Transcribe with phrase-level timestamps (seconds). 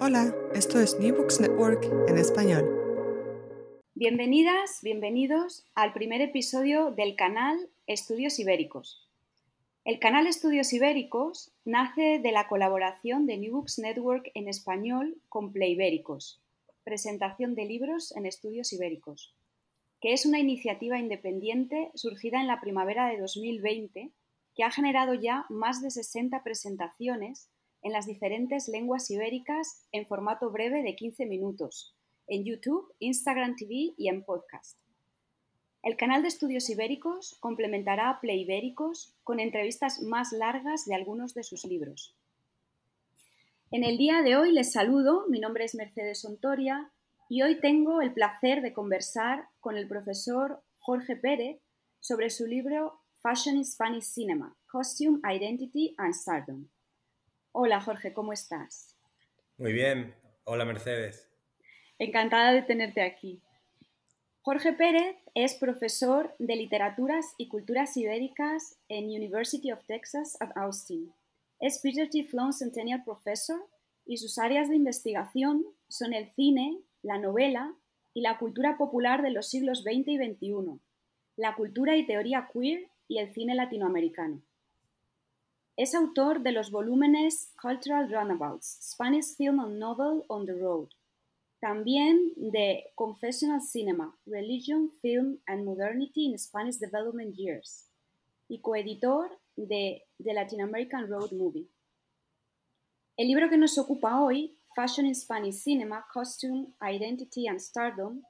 [0.00, 2.64] Hola, esto es New Books Network en español.
[3.94, 9.08] Bienvenidas, bienvenidos al primer episodio del canal Estudios Ibéricos.
[9.84, 15.52] El canal Estudios Ibéricos nace de la colaboración de New Books Network en español con
[15.52, 16.40] Play Ibéricos,
[16.84, 19.34] presentación de libros en estudios ibéricos,
[20.00, 24.12] que es una iniciativa independiente surgida en la primavera de 2020
[24.54, 27.50] que ha generado ya más de 60 presentaciones
[27.82, 31.94] en las diferentes lenguas ibéricas en formato breve de 15 minutos,
[32.26, 34.78] en YouTube, Instagram TV y en podcast.
[35.82, 41.34] El canal de estudios ibéricos complementará a Play Ibéricos con entrevistas más largas de algunos
[41.34, 42.16] de sus libros.
[43.70, 46.90] En el día de hoy les saludo, mi nombre es Mercedes Ontoria
[47.28, 51.60] y hoy tengo el placer de conversar con el profesor Jorge Pérez
[52.00, 56.68] sobre su libro Fashion in Spanish Cinema, Costume, Identity and Stardom.
[57.60, 58.96] Hola Jorge, ¿cómo estás?
[59.56, 60.14] Muy bien,
[60.44, 61.28] hola Mercedes.
[61.98, 63.42] Encantada de tenerte aquí.
[64.42, 71.12] Jorge Pérez es profesor de Literaturas y Culturas Ibéricas en University of Texas at Austin.
[71.58, 72.28] Es Peter T.
[72.30, 73.58] Sloan Centennial Professor
[74.06, 77.74] y sus áreas de investigación son el cine, la novela
[78.14, 80.80] y la cultura popular de los siglos XX y XXI,
[81.34, 84.44] la cultura y teoría queer y el cine latinoamericano.
[85.78, 90.88] Es autor de los volúmenes Cultural Runabouts, Spanish Film and Novel on the Road,
[91.60, 97.88] también de Confessional Cinema, Religion, Film and Modernity in Spanish Development Years,
[98.48, 101.68] y coeditor de The Latin American Road Movie.
[103.16, 108.24] El libro que nos ocupa hoy, Fashion in Spanish Cinema, Costume, Identity and Stardom,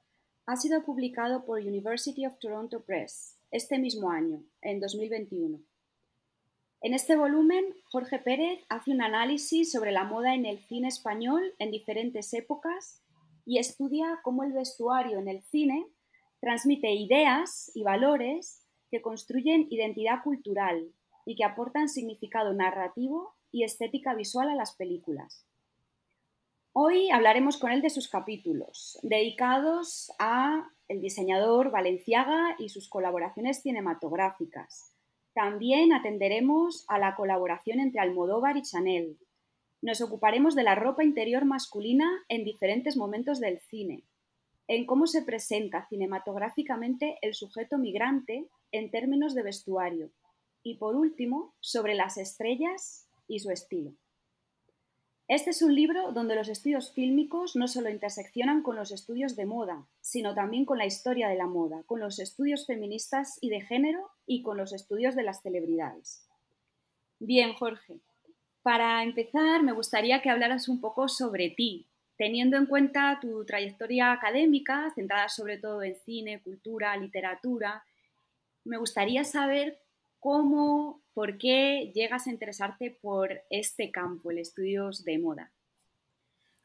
[0.45, 5.68] ha sido publicado por University of Toronto Press este mismo año, en 2021.
[6.81, 11.53] En este volumen, Jorge Pérez hace un análisis sobre la moda en el cine español
[11.59, 13.03] en diferentes épocas
[13.45, 15.85] y estudia cómo el vestuario en el cine
[16.39, 20.93] transmite ideas y valores que construyen identidad cultural
[21.25, 25.45] y que aportan significado narrativo y estética visual a las películas.
[26.71, 33.61] Hoy hablaremos con él de sus capítulos, dedicados a el diseñador Valenciaga y sus colaboraciones
[33.63, 34.95] cinematográficas.
[35.33, 39.17] También atenderemos a la colaboración entre Almodóvar y Chanel,
[39.81, 44.03] nos ocuparemos de la ropa interior masculina en diferentes momentos del cine,
[44.67, 50.11] en cómo se presenta cinematográficamente el sujeto migrante en términos de vestuario
[50.63, 53.93] y por último sobre las estrellas y su estilo.
[55.29, 59.45] Este es un libro donde los estudios fílmicos no solo interseccionan con los estudios de
[59.45, 63.61] moda, sino también con la historia de la moda, con los estudios feministas y de
[63.61, 66.27] género y con los estudios de las celebridades.
[67.19, 67.99] Bien, Jorge,
[68.63, 71.85] para empezar, me gustaría que hablaras un poco sobre ti,
[72.17, 77.83] teniendo en cuenta tu trayectoria académica, centrada sobre todo en cine, cultura, literatura.
[78.63, 79.79] Me gustaría saber
[80.19, 85.51] cómo, por qué llegas a interesarte por este campo, el estudios de moda.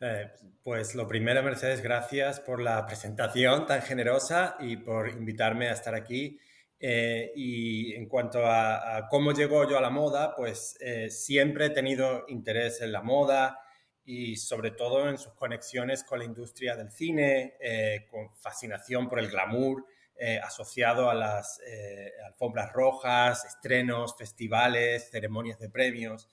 [0.00, 0.30] Eh,
[0.62, 5.94] pues lo primero, Mercedes, gracias por la presentación tan generosa y por invitarme a estar
[5.94, 6.38] aquí.
[6.86, 11.70] Eh, y en cuanto a, cómo llegó yo a la moda, pues eh, siempre he
[11.70, 13.58] tenido interés en la moda
[14.04, 19.18] y sobre todo en sus conexiones con la industria del cine, eh, con fascinación por
[19.18, 19.86] el glamour
[20.16, 26.28] eh, asociado a las eh, alfombras rojas, estrenos, festivales, ceremonias de premios,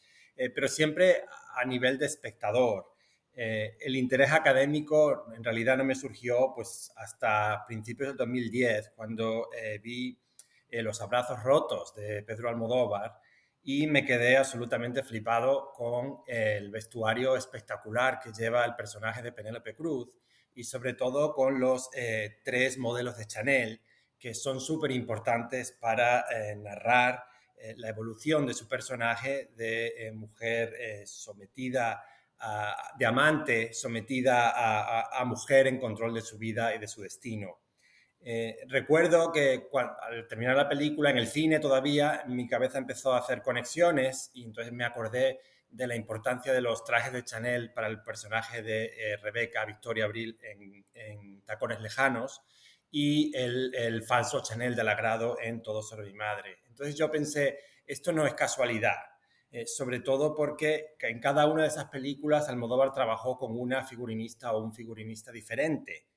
[0.55, 1.25] pero siempre
[1.55, 2.87] a nivel de espectador.
[3.33, 9.49] el interés académico en realidad no me surgió pues hasta principios del 2010, cuando
[9.83, 10.17] vi
[10.71, 13.19] Los abrazos rotos de Pedro Almodóvar,
[13.63, 19.75] y me quedé absolutamente flipado con el vestuario espectacular que lleva el personaje de Penélope
[19.75, 20.17] Cruz
[20.61, 23.81] y sobre todo con los eh, tres modelos de Chanel
[24.19, 27.23] que son súper importantes para eh, narrar
[27.57, 30.75] eh, la evolución de su personaje de mujer
[31.07, 32.03] sometida
[32.37, 37.59] a, de amante, sometida a mujer en control de su vida y de su destino.
[38.67, 43.41] Recuerdo que al terminar la película, en el cine todavía, mi cabeza empezó a hacer
[43.41, 45.39] conexiones y entonces me acordé
[45.71, 50.05] de la importancia de los trajes de Chanel para el personaje de eh, Rebeca Victoria
[50.05, 52.41] Abril en, Tacones Lejanos
[52.91, 56.59] y el, falso Chanel del agrado en Todo sobre mi madre.
[56.67, 58.97] Entonces yo pensé, esto no es casualidad,
[59.49, 64.53] eh, sobre todo porque en cada una de esas películas Almodóvar trabajó con una figurinista
[64.53, 66.07] o un figurinista diferente.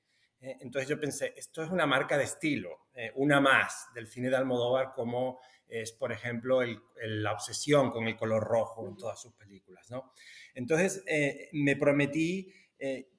[0.45, 4.29] Eh, entonces yo pensé, esto es una marca de estilo, eh, una más del cine
[4.29, 6.61] de Almodóvar, como es, por ejemplo,
[7.03, 9.89] la obsesión con el color rojo en todas sus películas.
[9.89, 10.13] ¿no?
[10.53, 12.53] Entonces eh, me prometí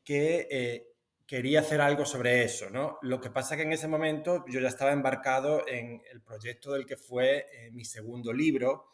[0.04, 0.86] que
[1.26, 2.70] quería hacer algo sobre eso.
[2.70, 2.98] ¿no?
[3.02, 6.86] Lo que pasa que en ese momento yo ya estaba embarcado en el proyecto del
[6.86, 8.92] que fue mi segundo libro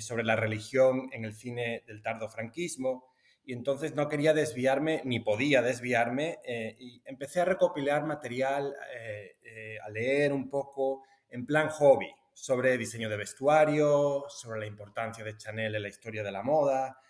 [0.00, 3.08] sobre la religión en el cine del tardo franquismo
[3.48, 9.36] y entonces no quería desviarme, ni podía desviarme, eh, y empecé a recopilar material, eh,
[9.42, 15.24] eh, a leer un poco en plan hobby sobre diseño de vestuario, sobre la importancia
[15.24, 17.00] de Chanel en la historia de la moda.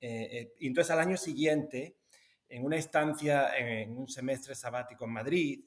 [0.00, 1.98] y entonces al año siguiente,
[2.48, 5.64] en una estancia, en un semestre sabático en Madrid,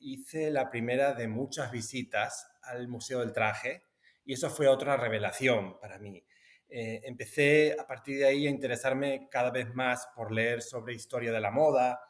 [0.00, 3.84] hice la primera de muchas visitas al Museo del Traje,
[4.24, 6.24] y eso fue otra revelación para mí.
[6.68, 11.30] Eh, empecé a partir de ahí a interesarme cada vez más por leer sobre historia
[11.30, 12.00] de la moda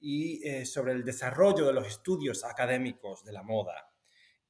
[0.00, 3.92] y eh, sobre el desarrollo de los estudios académicos de la moda.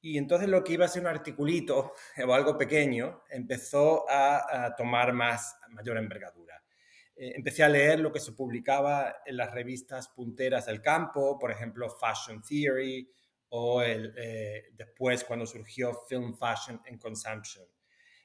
[0.01, 1.93] Y entonces lo que iba a ser un articulito
[2.25, 6.63] o algo pequeño empezó a, tomar más, mayor envergadura.
[7.15, 11.51] Eh, empecé a leer lo que se publicaba en las revistas punteras del campo, por
[11.51, 13.11] ejemplo Fashion Theory
[13.49, 14.13] o el,
[14.73, 17.65] después cuando surgió Film Fashion and Consumption.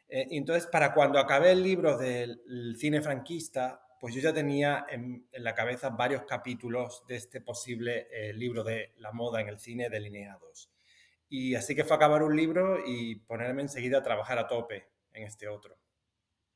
[0.09, 5.27] Eh, entonces, para cuando acabé el libro del cine franquista, pues yo ya tenía en,
[5.33, 9.89] la cabeza varios capítulos de este posible eh, libro de la moda en el cine
[9.89, 10.71] delineados.
[11.37, 15.25] Y así que fue acabar un libro y ponerme enseguida a trabajar a tope en
[15.25, 15.77] este otro.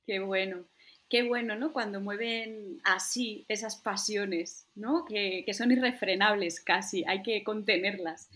[0.06, 0.68] Qué bueno,
[1.10, 1.72] qué bueno, ¿no?
[1.72, 5.04] Cuando mueven así esas pasiones, ¿no?
[5.04, 8.30] Que, que son irrefrenables casi, hay que contenerlas.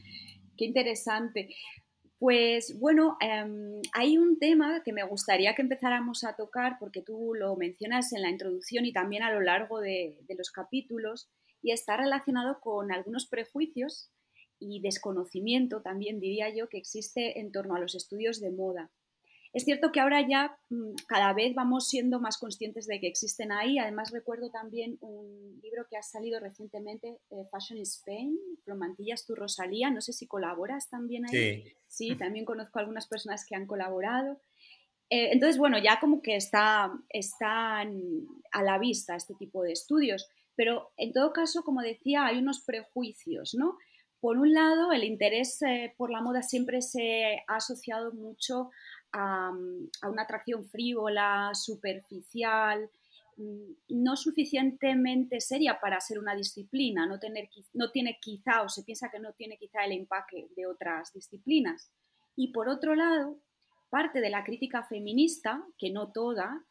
[0.59, 1.55] Qué interesante.
[2.19, 7.35] Pues bueno, em, hay un tema que me gustaría que empezáramos a tocar porque tú
[7.35, 11.31] lo mencionas en la introducción y también a lo largo de, de los capítulos
[11.63, 14.11] y está relacionado con algunos prejuicios
[14.63, 18.91] y desconocimiento también diría yo que existe en torno a los estudios de moda.
[19.53, 23.53] Es cierto que ahora ya mm, cada vez vamos siendo más conscientes de que existen
[23.53, 23.79] ahí.
[23.79, 28.81] Además, recuerdo también un libro que ha salido recientemente, eh, Fashion in Spain, From
[29.27, 29.91] to Rosalía.
[29.91, 31.63] No sé si colaboras también ahí.
[31.63, 31.73] Sí.
[31.87, 34.41] Sí, también conozco algunas personas que han colaborado.
[35.11, 38.01] Eh, entonces, bueno, ya como que está, están
[38.53, 40.27] a la vista este tipo de estudios.
[40.55, 43.77] Pero en todo caso, como decía, hay unos prejuicios, ¿no?
[44.23, 48.71] Por un lado, el interés eh, por la moda siempre se ha asociado mucho
[49.11, 52.89] a, una atracción frívola, superficial,
[53.37, 58.85] mm, no suficientemente seria para ser una disciplina, no, tener, no tiene quizá o se
[58.85, 61.91] piensa que no tiene quizá el empaque de otras disciplinas.
[62.37, 63.41] Y por otro lado,
[63.91, 66.65] parte de la crítica feminista, que no toda,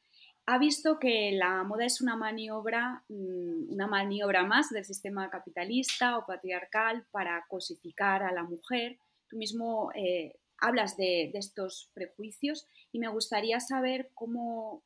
[0.46, 6.18] ha visto que la moda es una maniobra, mm, una maniobra más del sistema capitalista
[6.18, 8.98] o patriarcal para cosificar a la mujer.
[9.28, 14.84] Tú mismo eh, hablas de, estos prejuicios y me gustaría saber cómo,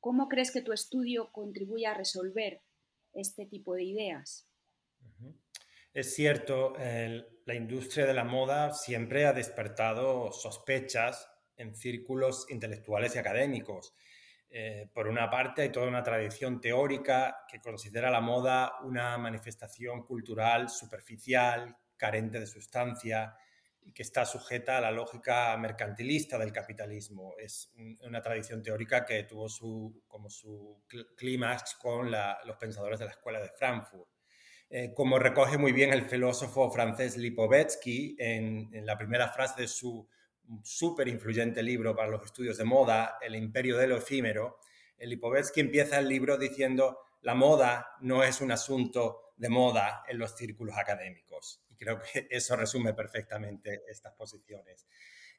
[0.00, 2.60] cómo crees que tu estudio contribuye a resolver
[3.12, 4.46] este tipo de ideas.
[5.92, 6.74] Es cierto,
[7.46, 13.92] la industria de la moda siempre ha despertado sospechas en círculos intelectuales y académicos.
[14.52, 20.02] Eh, por una parte, hay toda una tradición teórica que considera la moda una manifestación
[20.02, 23.36] cultural superficial, carente de sustancia,
[23.82, 27.34] y que está sujeta a la lógica mercantilista del capitalismo.
[27.38, 30.82] Es una tradición teórica que tuvo su, como su
[31.16, 34.08] clímax con los pensadores de la Escuela de Frankfurt.
[34.68, 39.68] Eh, como recoge muy bien el filósofo francés Lipovetsky en, en la primera frase de
[39.68, 40.06] su
[40.62, 44.58] súper influyente libro para los estudios de moda, El imperio de lo efímero,
[44.98, 50.18] el Lipovetsky empieza el libro diciendo la moda no es un asunto de moda en
[50.18, 51.62] los círculos académicos.
[51.68, 54.86] Y creo que eso resume perfectamente estas posiciones.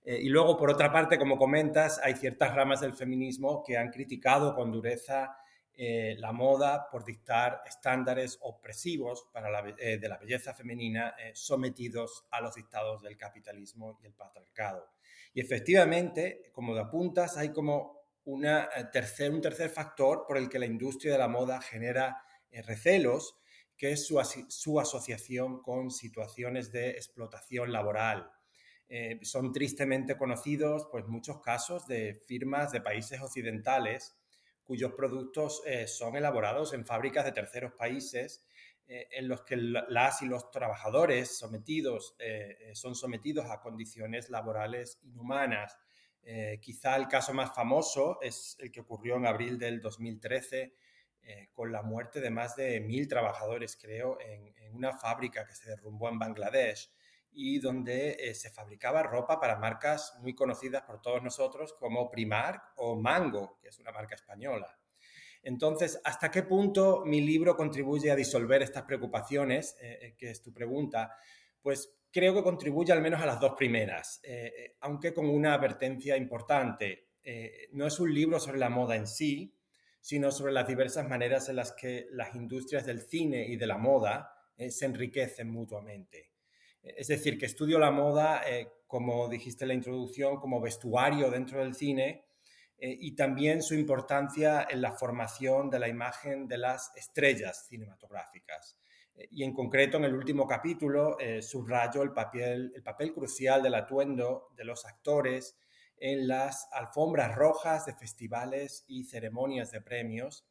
[0.03, 3.91] Eh, y luego, por otra parte, como comentas, hay ciertas ramas del feminismo que han
[3.91, 5.37] criticado con dureza
[5.73, 12.25] eh, la moda por dictar estándares opresivos para la, eh, de la belleza femenina sometidos
[12.31, 14.89] a los dictados del capitalismo y el patriarcado.
[15.33, 20.59] Y efectivamente, como de apuntas, hay como una, tercer, un tercer factor por el que
[20.59, 22.23] la industria de la moda genera
[22.65, 23.41] recelos
[23.81, 28.29] que es su, asociación con situaciones de explotación laboral.
[28.87, 34.15] Eh, son tristemente conocidos pues, muchos casos de firmas de países occidentales
[34.63, 38.45] cuyos productos eh, son elaborados en fábricas de terceros países
[38.91, 42.15] eh, en los que las y los trabajadores sometidos,
[42.73, 45.77] son sometidos a condiciones laborales inhumanas.
[46.61, 50.73] quizá el caso más famoso es el que ocurrió en abril del 2013
[51.23, 55.69] eh, con la muerte de más de mil trabajadores, creo, en, una fábrica que se
[55.69, 56.89] derrumbó en Bangladesh
[57.31, 62.73] y donde eh, se fabricaba ropa para marcas muy conocidas por todos nosotros como Primark
[62.77, 64.79] o Mango, que es una marca española.
[65.43, 70.53] Entonces, ¿hasta qué punto mi libro contribuye a disolver estas preocupaciones, eh, que es tu
[70.53, 71.15] pregunta?
[71.61, 74.21] Pues creo que contribuye al menos a las dos primeras,
[74.81, 77.07] aunque con una advertencia importante.
[77.71, 79.55] no es un libro sobre la moda en sí,
[80.01, 83.77] sino sobre las diversas maneras en las que las industrias del cine y de la
[83.77, 86.31] moda eh, se enriquecen mutuamente.
[86.81, 91.59] Es decir, que estudio la moda, eh, como dijiste en la introducción, como vestuario dentro
[91.59, 92.25] del cine
[92.81, 98.77] eh, y también su importancia en la formación de la imagen de las estrellas cinematográficas.
[99.29, 104.49] y en concreto, en el último capítulo, subrayo el papel, el papel crucial del atuendo
[104.55, 105.55] de los actores
[106.01, 110.45] en las alfombras rojas de festivales y ceremonias de premios,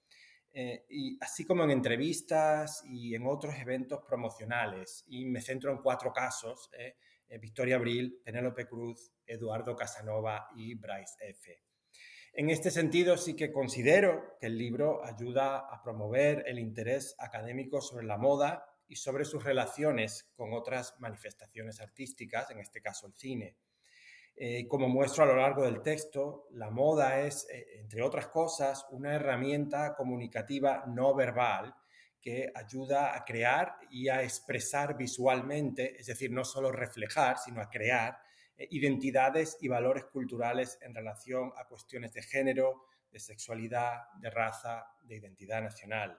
[0.52, 5.04] eh, y así como en entrevistas y en otros eventos promocionales.
[5.08, 6.96] Y me centro en cuatro casos, eh,
[7.28, 11.69] eh, Victoria Abril, Penélope Cruz, Eduardo Casanova y Bryce F.
[12.32, 17.80] En este sentido, sí que considero que el libro ayuda a promover el interés académico
[17.80, 23.14] sobre la moda y sobre sus relaciones con otras manifestaciones artísticas, en este caso el
[23.14, 23.56] cine.
[24.36, 28.86] Eh, como muestro a lo largo del texto, la moda es, eh, entre otras cosas,
[28.90, 31.74] una herramienta comunicativa no verbal
[32.20, 37.68] que ayuda a crear y a expresar visualmente, es decir, no solo reflejar, sino a
[37.68, 38.18] crear
[38.70, 45.16] identidades y valores culturales en relación a cuestiones de género, de sexualidad, de raza, de
[45.16, 46.18] identidad nacional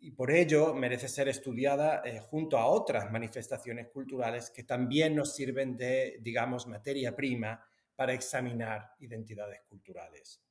[0.00, 5.34] y por ello merece ser estudiada eh, junto a otras manifestaciones culturales que también nos
[5.34, 7.64] sirven de, digamos, materia prima
[7.96, 10.42] para examinar identidades culturales.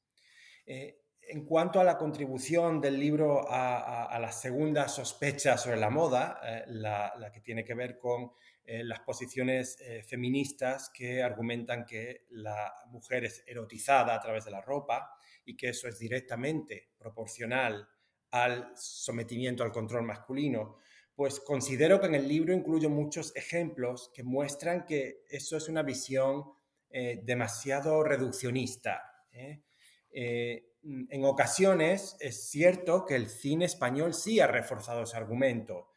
[0.65, 6.39] Eh, en cuanto a la contribución del libro a, la segunda sospecha sobre la moda,
[6.43, 8.31] eh, la, la, que tiene que ver con
[8.69, 15.09] las posiciones feministas que argumentan que la mujer es erotizada a través de la ropa
[15.45, 17.87] y que eso es directamente proporcional
[18.31, 20.77] al sometimiento al control masculino,
[21.15, 25.81] pues considero que en el libro incluyo muchos ejemplos que muestran que eso es una
[25.81, 26.43] visión
[26.89, 29.25] eh, demasiado reduccionista.
[29.31, 29.63] ¿eh?
[30.11, 35.89] Eh, en ocasiones es cierto que el cine español sí ha reforzado ese argumento.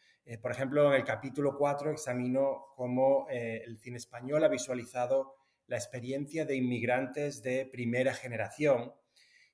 [0.43, 5.35] por ejemplo, en el capítulo 4 examino cómo el cine español ha visualizado
[5.67, 8.93] la experiencia de inmigrantes de primera generación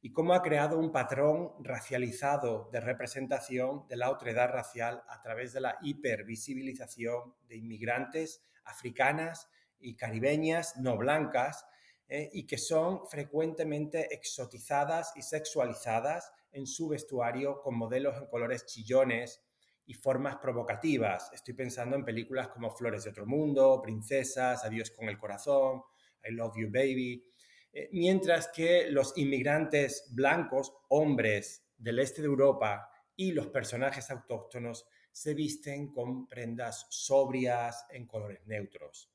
[0.01, 5.53] y cómo ha creado un patrón racializado de representación de la otredad racial a través
[5.53, 11.67] de la hipervisibilización de inmigrantes africanas y caribeñas no blancas
[12.09, 18.65] eh, y que son frecuentemente exotizadas y sexualizadas en su vestuario con modelos en colores
[18.67, 19.43] chillones
[19.87, 21.33] y formas provocativas.
[21.33, 25.83] Estoy pensando en películas como Flores de otro mundo, Princesas, Adiós con el corazón,
[26.25, 27.25] I Love You Baby.
[27.73, 34.87] Eh, mientras que los inmigrantes blancos, hombres del este de Europa y los personajes autóctonos
[35.13, 39.11] se visten con prendas sobrias en colores neutros.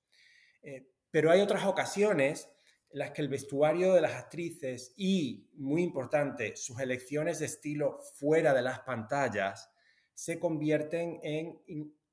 [0.61, 2.49] Eh, pero hay otras ocasiones
[2.93, 8.53] las que el vestuario de las actrices y, muy importante, sus elecciones de estilo fuera
[8.53, 9.71] de las pantallas
[10.13, 11.61] se convierten en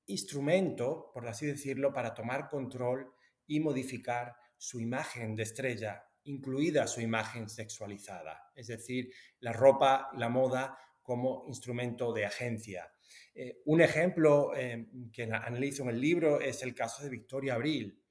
[0.06, 3.12] instrumento, por así decirlo, para tomar control
[3.47, 10.28] y modificar su imagen de estrella, incluida su imagen sexualizada, es decir, la ropa la
[10.28, 12.92] moda como instrumento de agencia.
[13.35, 18.02] Eh, un ejemplo eh, que analizo en el libro es el caso de Victoria Abril,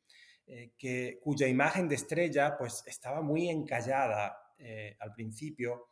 [0.48, 4.44] eh, que, cuya imagen de estrella pues, estaba muy encallada
[5.00, 5.90] al principio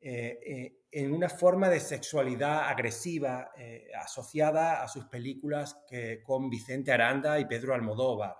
[0.00, 3.52] en una forma de sexualidad agresiva
[4.02, 8.34] asociada a sus películas que, con Vicente Aranda y Pedro Almodóvar,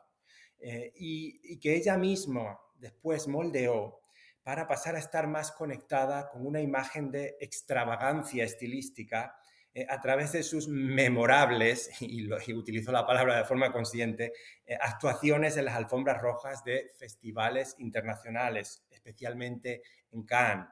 [0.97, 4.01] y que ella misma después moldeó
[4.43, 9.37] para pasar a estar más conectada con una imagen de extravagancia estilística
[9.73, 14.33] eh, a través de sus memorables, y, utilizo la palabra de forma consciente,
[14.67, 20.67] eh, actuaciones en las alfombras rojas de festivales internacionales, especialmente en Cannes,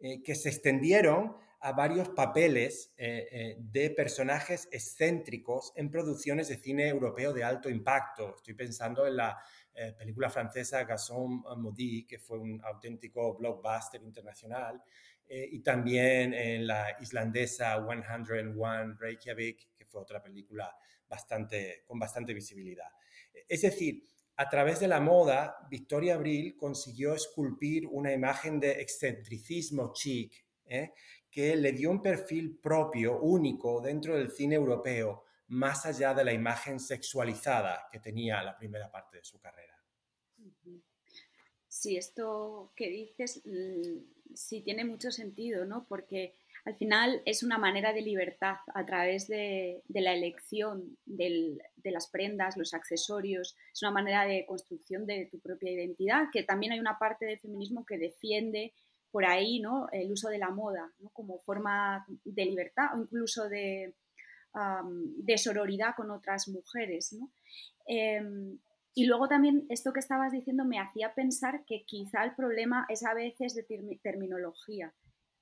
[0.00, 7.34] eh, que se extendieron a varios papeles de personajes excéntricos en producciones de cine europeo
[7.34, 8.34] de alto impacto.
[8.34, 9.38] Estoy pensando en la
[9.98, 14.82] película francesa Gaston Maudit, que fue un auténtico blockbuster internacional,
[15.32, 20.76] eh, y también en la islandesa 101 Reykjavik, que fue otra película
[21.08, 22.88] bastante, con bastante visibilidad.
[23.48, 29.92] Es decir, a través de la moda, Victoria Abril consiguió esculpir una imagen de excentricismo
[29.92, 30.94] chic, ¿eh?
[31.30, 36.32] que le dio un perfil propio, único, dentro del cine europeo, más allá de la
[36.32, 39.80] imagen sexualizada que tenía la primera parte de su carrera.
[41.68, 45.86] Sí, esto que dices mm, sí tiene mucho sentido, ¿no?
[45.88, 46.34] Porque
[46.64, 52.56] al final es una manera de libertad a través de, la elección de las prendas,
[52.56, 56.98] los accesorios, es una manera de construcción de tu propia identidad, que también hay una
[56.98, 58.74] parte del feminismo que defiende
[59.10, 59.88] por ahí ¿no?
[59.90, 61.08] el uso de la moda ¿no?
[61.10, 63.94] como forma de libertad o incluso de,
[64.54, 67.12] de sororidad con otras mujeres.
[67.12, 67.30] ¿no?
[67.86, 68.58] Em,
[68.94, 73.04] y luego también esto que estabas diciendo me hacía pensar que quizá el problema es
[73.04, 73.64] a veces de
[74.02, 74.92] terminología.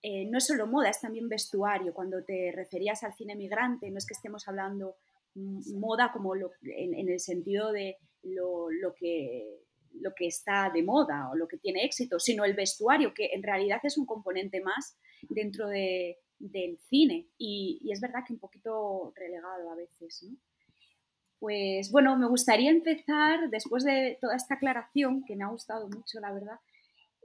[0.02, 1.94] Eh, no es solo moda, es también vestuario.
[1.94, 4.96] Cuando te referías al cine migrante, no es que estemos hablando
[5.34, 9.60] moda como en, el sentido de lo, que,
[9.92, 13.42] lo que está de moda o lo que tiene éxito, sino el vestuario, que en
[13.42, 19.12] realidad es un componente más dentro del cine y, y, es verdad que un poquito
[19.16, 20.24] relegado a veces.
[20.24, 20.36] ¿no?
[21.38, 26.18] Pues bueno, me gustaría empezar, después de toda esta aclaración, que me ha gustado mucho,
[26.20, 26.58] la verdad,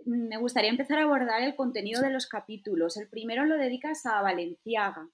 [0.05, 2.97] me gustaría empezar a abordar el contenido de los capítulos.
[2.97, 5.09] El primero lo dedicas a Valenciaga.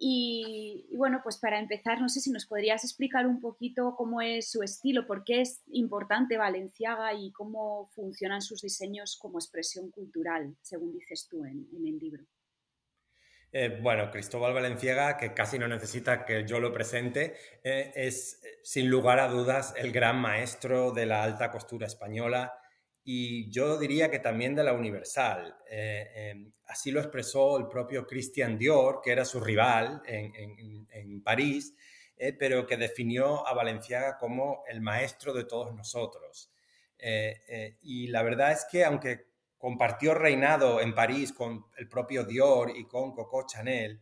[0.00, 4.50] Y, bueno, pues para empezar, no sé si nos podrías explicar un poquito cómo es
[4.50, 10.56] su estilo, por qué es importante Valenciaga y cómo funcionan sus diseños como expresión cultural,
[10.62, 12.24] según dices tú en el libro.
[13.50, 17.34] Eh, bueno, Cristóbal Valenciaga, que casi no necesita que yo lo presente,
[17.64, 22.52] eh, es eh, sin lugar a dudas el gran maestro de la alta costura española
[23.02, 25.56] y yo diría que también de la universal.
[25.66, 31.74] Em, así lo expresó el propio Christian Dior, que era su rival en, en París,
[32.38, 36.52] pero que definió a Valenciaga como el maestro de todos nosotros.
[37.80, 39.27] y la verdad es que aunque
[39.58, 44.00] compartió reinado en París con el propio Dior y con Coco Chanel,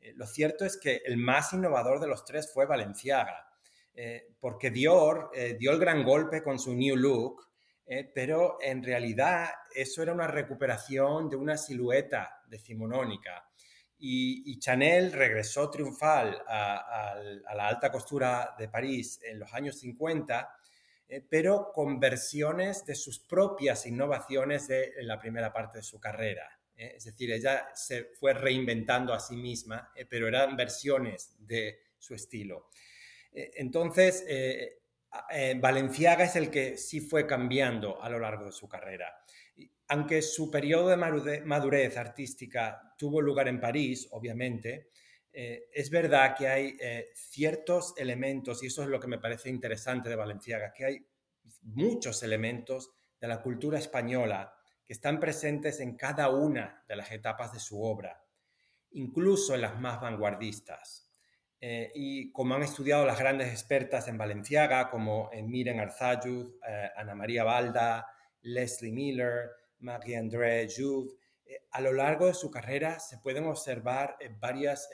[0.00, 3.48] eh, lo cierto es que el más innovador de los tres fue Valenciaga,
[3.94, 7.46] eh, porque Dior eh, dio el gran golpe con su New Look,
[8.14, 13.48] pero en realidad eso era una recuperación de una silueta decimonónica.
[13.98, 17.14] Y, Chanel regresó triunfal a,
[17.46, 20.54] a la alta costura de París en los años 50
[21.10, 26.60] eh, pero con versiones de sus propias innovaciones de la primera parte de su carrera.
[26.76, 26.92] ¿eh?
[26.96, 32.14] Es decir, ella se fue reinventando a sí misma, eh, pero eran versiones de su
[32.14, 32.68] estilo.
[33.32, 34.24] entonces,
[35.56, 39.12] Valenciaga es el que sí fue cambiando a lo largo de su carrera.
[39.88, 44.90] Aunque su periodo de madurez artística tuvo lugar en París, obviamente,
[45.40, 49.48] eh, es verdad que hay eh, ciertos elementos, y eso es lo que me parece
[49.48, 51.06] interesante de Valenciaga, que hay
[51.62, 54.52] muchos elementos de la cultura española
[54.84, 58.20] que están presentes en cada una de las etapas de su obra,
[58.90, 61.08] incluso en las más vanguardistas.
[61.60, 66.54] Eh, y como han estudiado las grandes expertas en Valenciaga, como Miren Arzayud,
[66.96, 68.08] Ana María Balda,
[68.40, 71.12] Leslie Miller, Marie-André Jouve,
[71.70, 74.90] a lo largo de su carrera se pueden observar varias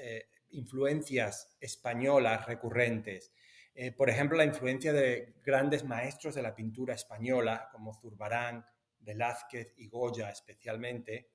[0.55, 3.33] influencias españolas recurrentes.
[3.75, 8.65] Eh, por ejemplo, la influencia de grandes maestros de la pintura española, como Zurbarán,
[9.01, 11.31] Velázquez y Goya especialmente.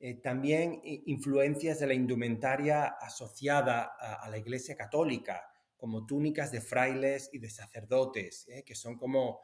[0.00, 5.42] Eh, también influencias de la indumentaria asociada a, la Iglesia Católica,
[5.76, 8.62] como túnicas de frailes y de sacerdotes, ¿eh?
[8.64, 9.40] que son como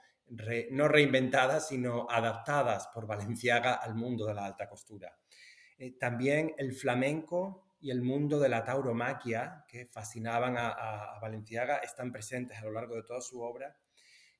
[0.71, 5.17] no reinventadas, sino adaptadas por Valenciaga al mundo de la alta costura.
[5.77, 11.77] Eh, también el flamenco y el mundo de la tauromaquia, que fascinaban a, a, Valenciaga,
[11.81, 13.77] están presentes a lo largo de toda su obra.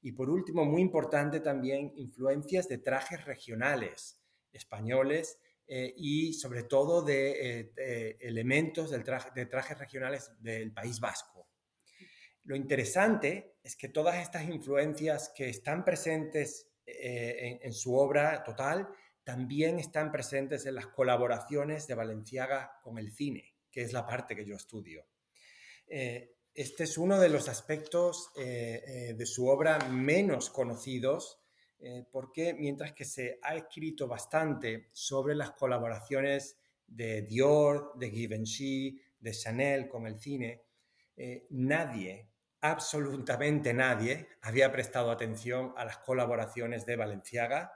[0.01, 4.19] Y por último, muy importante también, influencias de trajes regionales
[4.51, 10.99] españoles eh, y sobre todo de, eh, elementos del traje, de trajes regionales del País
[10.99, 11.47] Vasco.
[12.45, 18.89] Lo interesante es que todas estas influencias que están presentes en, en su obra total
[19.25, 24.37] también están presentes en las colaboraciones de Valenciaga con el cine, que es la parte
[24.37, 25.07] que yo estudio.
[25.87, 31.41] Eh, este es uno de los aspectos eh, eh, de su obra menos conocidos,
[32.13, 36.57] porque mientras que se ha escrito bastante sobre las colaboraciones
[36.87, 40.63] de Dior, de Givenchy, de Chanel con el cine,
[41.51, 42.31] nadie,
[42.63, 47.71] absolutamente nadie, había prestado atención a las colaboraciones de Valenciaga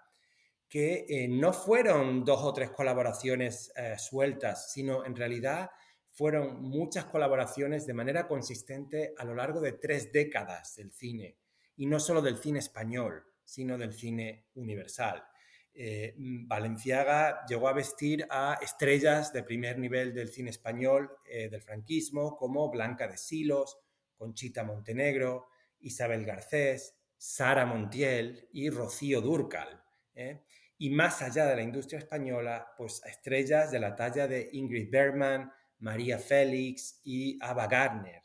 [0.69, 5.71] que eh, no fueron dos o tres colaboraciones eh, sueltas, sino en realidad
[6.11, 11.39] fueron muchas colaboraciones de manera consistente a lo largo de tres décadas del cine,
[11.77, 15.25] y no solo del cine español, sino del cine universal.
[15.73, 22.37] Eh, Valenciaga llegó a vestir a estrellas de primer nivel del cine español del franquismo,
[22.37, 23.79] como Blanca de Silos,
[24.17, 25.51] Conchita Montenegro,
[25.81, 29.85] Isabel Garcés, Sara Montiel y Rocío Durcal
[30.79, 34.91] y más allá de la industria española, pues a estrellas de la talla de Ingrid
[34.91, 38.23] Bergman, María Félix y Ava Gardner.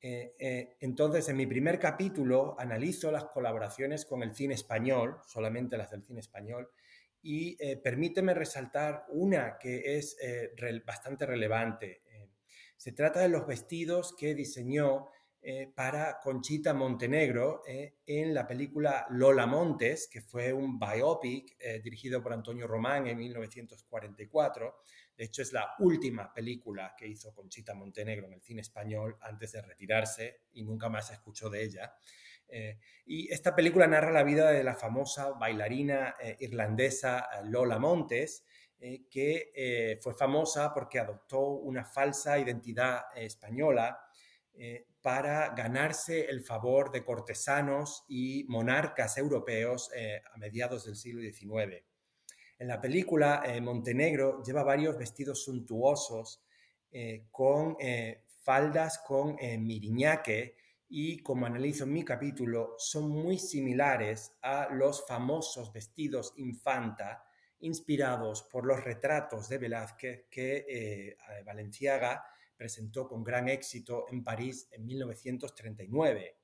[0.00, 5.76] Eh, eh, entonces, en mi primer capítulo analizo las colaboraciones con el cine español, solamente
[5.76, 6.70] las del cine español,
[7.22, 10.16] y eh, permíteme resaltar una que es
[10.86, 12.02] bastante relevante.
[12.76, 15.10] se trata de los vestidos que diseñó
[15.42, 21.80] eh, para Conchita Montenegro eh, en la película Lola Montes, que fue un biopic eh,
[21.82, 24.82] dirigido por Antonio Román en 1944.
[25.16, 29.52] De hecho, es la última película que hizo Conchita Montenegro en el cine español antes
[29.52, 31.94] de retirarse y nunca más se escuchó de ella.
[33.06, 38.44] y esta película narra la vida de la famosa bailarina irlandesa Lola Montes,
[38.78, 44.09] que fue famosa porque adoptó una falsa identidad española
[45.02, 51.82] para ganarse el favor de cortesanos y monarcas europeos eh, a mediados del siglo XIX.
[52.58, 56.42] En la película, eh, Montenegro lleva varios vestidos suntuosos
[56.92, 57.76] eh, con
[58.42, 60.56] faldas con miriñaque
[60.88, 67.22] y, como analizo en mi capítulo, son muy similares a los famosos vestidos infanta
[67.60, 72.24] inspirados por los retratos de Velázquez que Valenciaga
[72.60, 76.36] presentó con gran éxito en París en 1939.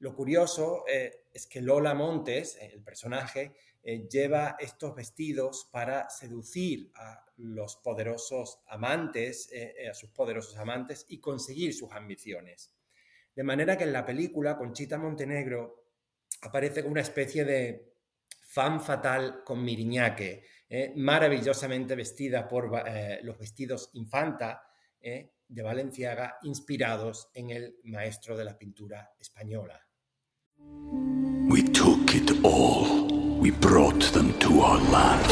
[0.00, 6.10] Lo curioso eh, es que Lola Montes, eh, el personaje, eh, lleva estos vestidos para
[6.10, 9.48] seducir a los poderosos amantes,
[9.90, 12.74] a sus poderosos amantes y conseguir sus ambiciones.
[13.34, 15.86] De manera que en la película Conchita Montenegro
[16.42, 17.94] aparece como una especie de
[18.48, 20.44] fan fatal con miriñaque,
[20.96, 22.70] maravillosamente vestida por
[23.22, 24.68] los vestidos infanta,
[25.48, 29.80] de Valenciaga inspirados en el maestro de la pintura española.
[31.48, 33.08] We took it all.
[33.40, 35.24] We brought them to our land.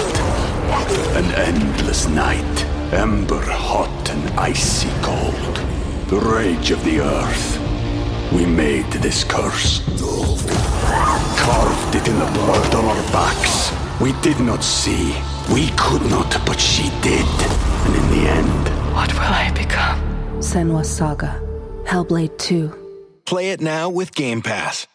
[1.17, 5.61] An endless night, ember hot and icy cold.
[6.09, 7.59] The rage of the earth.
[8.33, 9.83] We made this curse.
[11.37, 13.73] Carved it in the blood on our backs.
[14.01, 15.15] We did not see.
[15.53, 17.27] We could not, but she did.
[17.87, 19.99] And in the end, what will I become?
[20.41, 21.39] Senwa Saga,
[21.85, 22.73] Hellblade 2.
[23.27, 24.89] Play it now with Game Pass.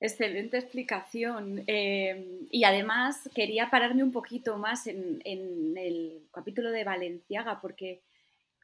[0.00, 1.62] Excelente explicación.
[1.68, 8.02] Eh, y además quería pararme un poquito más en, el capítulo de Valenciaga, porque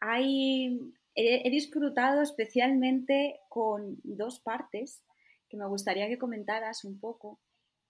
[0.00, 5.02] hay, he, disfrutado especialmente con dos partes
[5.48, 7.38] que me gustaría que comentaras un poco.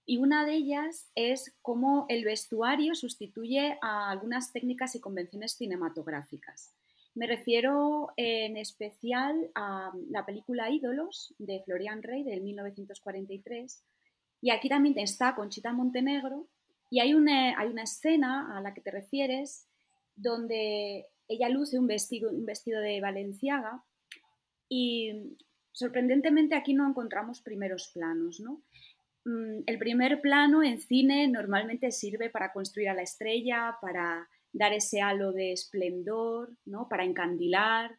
[0.04, 6.74] Y una de ellas es cómo el vestuario sustituye a algunas técnicas y convenciones cinematográficas.
[7.14, 13.84] Me refiero en especial a la película Ídolos de Florian Rey del 1943.
[14.40, 16.48] Y aquí también está Conchita Montenegro.
[16.90, 19.68] Y hay una, hay una escena a la que te refieres
[20.16, 23.82] donde ella luce un vestido, un vestido de Valenciaga
[24.68, 25.36] y
[25.72, 28.62] sorprendentemente aquí no encontramos primeros planos, ¿no?
[29.24, 34.72] Mm, el primer plano en cine normalmente sirve para construir a la estrella, para dar
[34.72, 36.88] ese halo de esplendor, ¿no?
[36.88, 37.98] para encandilar.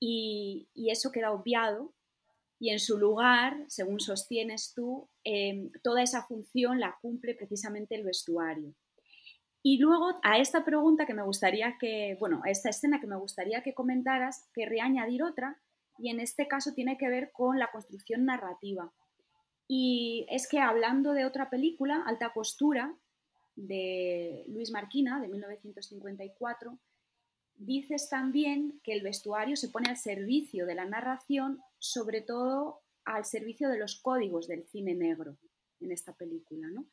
[0.00, 1.94] y, eso queda obviado
[2.64, 8.04] y en su lugar, según sostienes tú, em, toda esa función la cumple precisamente el
[8.04, 8.74] vestuario.
[9.62, 13.16] Y luego a esta pregunta que me gustaría que, bueno, a esta escena que me
[13.16, 15.60] gustaría que comentaras, querría añadir otra,
[15.98, 18.92] y en este caso tiene que ver con la construcción narrativa.
[19.66, 22.94] Y es que hablando de otra película, Alta Costura,
[23.56, 26.78] de Luis Marquina, de 1954,
[27.56, 33.24] dices también que el vestuario se pone al servicio de la narración, sobre todo al
[33.24, 35.36] servicio de los códigos del cine negro
[35.80, 36.68] en esta película.
[36.68, 36.86] No,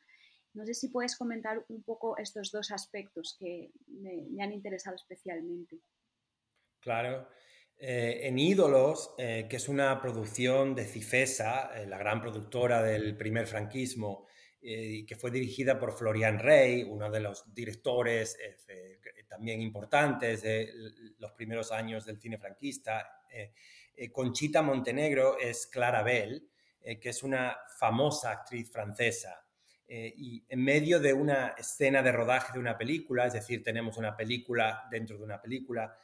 [0.54, 5.80] no sé si puedes comentar un poco estos dos aspectos que me, han interesado especialmente.
[6.80, 7.26] Claro.
[7.84, 13.16] Eh, en Ídolos, eh, que es una producción de Cifesa, eh, la gran productora del
[13.16, 14.26] primer franquismo,
[14.60, 18.38] que fue dirigida por Florian Rey, uno de los directores
[19.28, 20.70] también importantes de
[21.18, 23.24] los primeros años del cine franquista.
[24.12, 26.48] Conchita Montenegro es Clara Bell,
[26.80, 29.44] que es una famosa actriz francesa.
[29.88, 34.16] y en medio de una escena de rodaje de una película, es decir, tenemos una
[34.16, 35.98] película dentro de una película,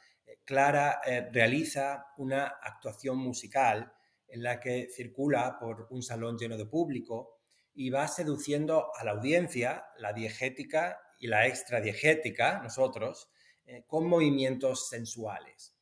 [0.49, 3.93] Clara eh, realiza una actuación musical
[4.27, 7.37] en la que circula por un salón lleno de público
[7.73, 13.29] y va seduciendo a la audiencia, la diegética y la extradiegética, nosotros,
[13.65, 15.75] eh, con movimientos sensuales.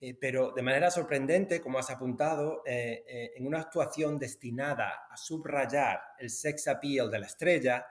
[0.00, 6.30] Eh, pero de manera sorprendente, como has apuntado, en una actuación destinada a subrayar el
[6.30, 7.86] sex appeal de la estrella,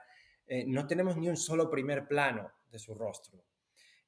[0.66, 3.44] no tenemos ni un solo primer plano de su rostro.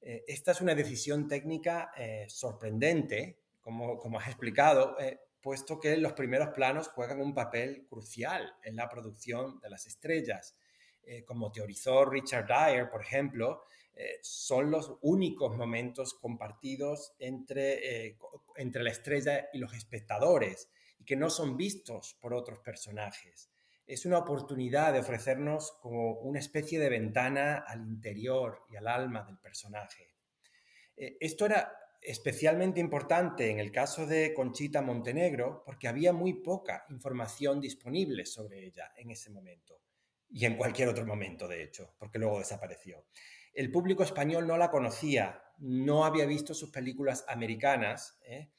[0.02, 5.96] Eh, esta es una decisión técnica eh, sorprendente, como, como, has explicado, eh, puesto que
[5.96, 10.56] los primeros planos juegan un papel crucial en la producción de las estrellas.
[11.26, 13.64] como teorizó Richard Dyer, por ejemplo,
[14.20, 18.16] son los únicos momentos compartidos entre,
[18.54, 23.51] entre la estrella y los espectadores y que no son vistos por otros personajes
[23.92, 29.22] es una oportunidad de ofrecernos como una especie de ventana al interior y al alma
[29.22, 30.14] del personaje.
[30.96, 36.86] Eh, esto era especialmente importante en el caso de Conchita Montenegro porque había muy poca
[36.88, 39.82] información disponible sobre ella en ese momento
[40.30, 43.04] y en cualquier otro momento, de hecho, porque luego desapareció.
[43.52, 48.52] El público español no la conocía, no había visto sus películas americanas ¿eh?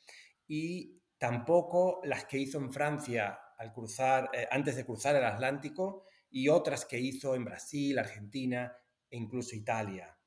[0.47, 3.39] y tampoco las que hizo en Francia
[3.73, 8.75] cruzar, eh, antes de cruzar el Atlántico y otras que hizo en Brasil, Argentina
[9.09, 10.17] e incluso Italia.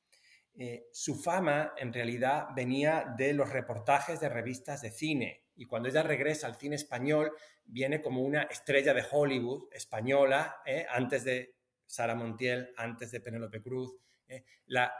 [0.53, 5.89] Eh, su fama en realidad venía de los reportajes de revistas de cine y cuando
[5.89, 7.31] ella regresa al cine español
[7.65, 13.61] viene como una estrella de Hollywood española, eh, antes de Sara Montiel, antes de Penélope
[13.61, 13.95] Cruz,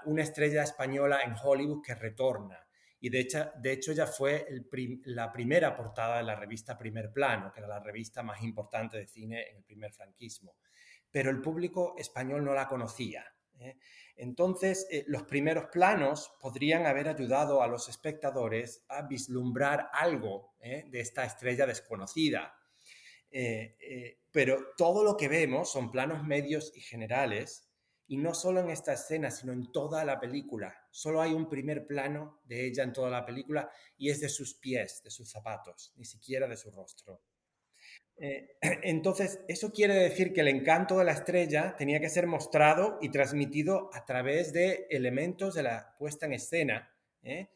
[0.06, 2.67] una estrella española en Hollywood que retorna
[3.00, 4.48] y de hecho, de hecho ella fue
[5.06, 9.08] la primera portada de la revista Primer Plano, que era la revista más importante de
[9.08, 10.56] cine en el primer franquismo.
[11.12, 13.24] Pero el público español no la conocía.
[13.60, 13.78] ¿eh?
[14.16, 20.86] Entonces, eh, los primeros planos podrían haber ayudado a los espectadores a vislumbrar algo ¿eh?
[20.88, 22.54] de esta estrella desconocida.
[24.32, 27.67] pero todo lo que vemos son planos medios y generales
[28.08, 30.74] y no solo en esta escena, sino en toda la película.
[30.92, 34.56] Solo hay un primer plano de ella en toda la película y es de sus
[34.56, 37.22] pies, de sus zapatos, ni siquiera de su rostro.
[38.18, 42.98] Eh, entonces, eso quiere decir que el encanto de la estrella tenía que ser mostrado
[43.02, 47.50] y transmitido a través de elementos de la puesta en escena, ¿eh?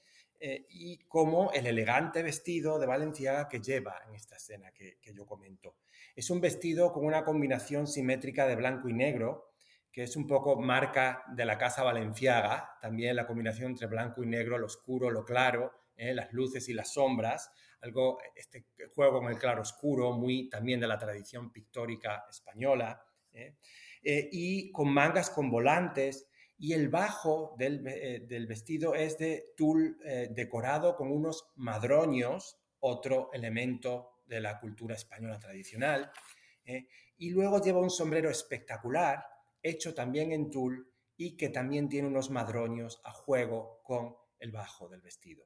[0.44, 5.14] Eh, y como el elegante vestido de Valenciaga que lleva en esta escena que, que
[5.14, 5.76] yo comento.
[6.16, 9.51] Es un vestido con una combinación simétrica de blanco y negro,
[9.92, 14.28] que es un poco marca de la Casa Valenciaga, también la combinación entre blanco y
[14.28, 16.14] negro, lo oscuro, lo claro, ¿eh?
[16.14, 17.52] las luces y las sombras,
[17.82, 23.56] algo, este juego con el claro oscuro, muy también de la tradición pictórica española, ¿eh?
[24.04, 26.28] Eh, y con mangas con volantes,
[26.58, 29.98] y el bajo del, del vestido es de tul
[30.30, 36.12] decorado con unos madroños, otro elemento de la cultura española tradicional,
[37.18, 39.26] y luego lleva un sombrero espectacular,
[39.62, 44.90] hecho también en tul y que también tiene unos madroños a juego con el bajo
[44.90, 45.46] del vestido.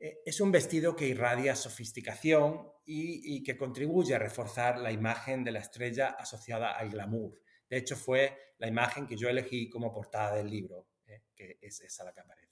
[0.00, 5.52] Eh, es un vestido que irradia sofisticación y, que contribuye a reforzar la imagen de
[5.52, 7.40] la estrella asociada al glamour.
[7.68, 11.80] De hecho, fue la imagen que yo elegí como portada del libro, eh, que es
[11.80, 12.51] esa la que aparece.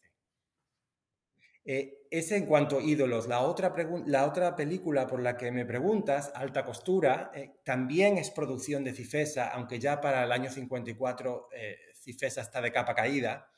[1.64, 3.28] Eh, ese en cuanto a ídolos.
[3.28, 3.74] La otra,
[4.06, 8.94] la otra película por la que me preguntas, Alta Costura, eh, también es producción de
[8.94, 13.50] Cifesa, aunque ya para el año 54 eh, Cifesa está de capa caída.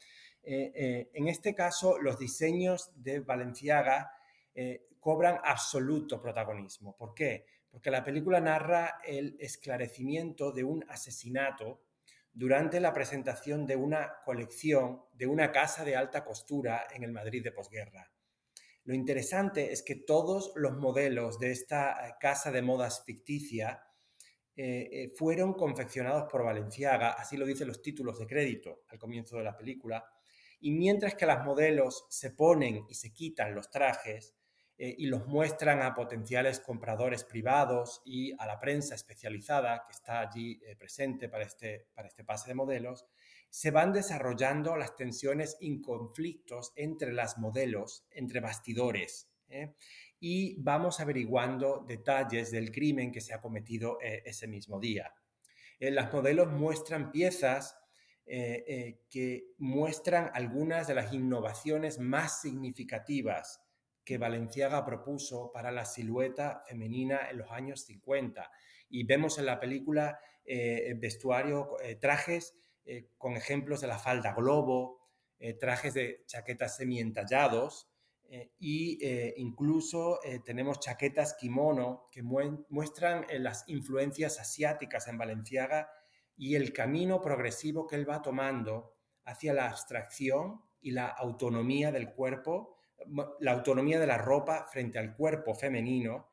[0.44, 4.10] en este caso, los diseños de Valenciaga
[4.98, 6.96] cobran absoluto protagonismo.
[6.96, 7.46] ¿Por qué?
[7.70, 11.80] Porque la película narra el esclarecimiento de un asesinato
[12.34, 17.42] durante la presentación de una colección de una casa de alta costura en el Madrid
[17.42, 18.10] de posguerra.
[18.84, 23.84] Lo interesante es que todos los modelos de esta eh, casa de modas ficticia
[24.56, 29.36] eh, eh, fueron confeccionados por Valenciaga, así lo dicen los títulos de crédito al comienzo
[29.36, 30.04] de la película,
[30.60, 34.34] y mientras que las modelos se ponen y se quitan los trajes
[34.84, 40.60] y los muestran a potenciales compradores privados y a la prensa especializada que está allí
[40.76, 43.06] presente para este, para este pase de modelos,
[43.52, 49.28] se van desarrollando las tensiones y conflictos entre las modelos, entre bastidores.
[49.50, 49.74] ¿eh?
[50.18, 55.12] Y vamos averiguando detalles del crimen que se ha cometido eh, ese mismo día.
[55.78, 57.78] Eh, las modelos muestran piezas
[58.24, 63.60] que muestran algunas de las innovaciones más significativas
[64.04, 68.50] que Valenciaga propuso para la silueta femenina en los años 50.
[68.88, 70.18] Y vemos en la película
[70.96, 74.98] vestuario, trajes eh, con ejemplos de la falda globo,
[75.38, 77.88] eh, trajes de chaquetas semi-entallados
[78.28, 85.90] e incluso tenemos chaquetas kimono que muestran las influencias asiáticas en Valenciaga
[86.36, 92.12] y el camino progresivo que él va tomando hacia la abstracción y la autonomía del
[92.12, 92.71] cuerpo,
[93.40, 96.32] la autonomía de la ropa frente al cuerpo femenino,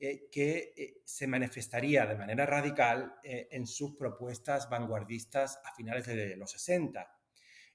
[0.00, 6.06] eh, que eh, se manifestaría de manera radical eh, en sus propuestas vanguardistas a finales
[6.06, 7.14] de los 60,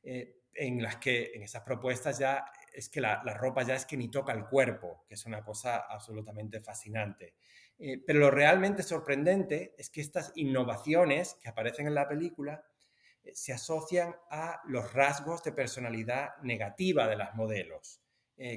[0.04, 4.10] en las que en esas propuestas ya es que la, ropa ya es que ni
[4.10, 7.36] toca el cuerpo, que es una cosa absolutamente fascinante.
[8.06, 12.66] pero lo realmente sorprendente es que estas innovaciones que aparecen en la película
[13.34, 18.02] se asocian a los rasgos de personalidad negativa de las modelos,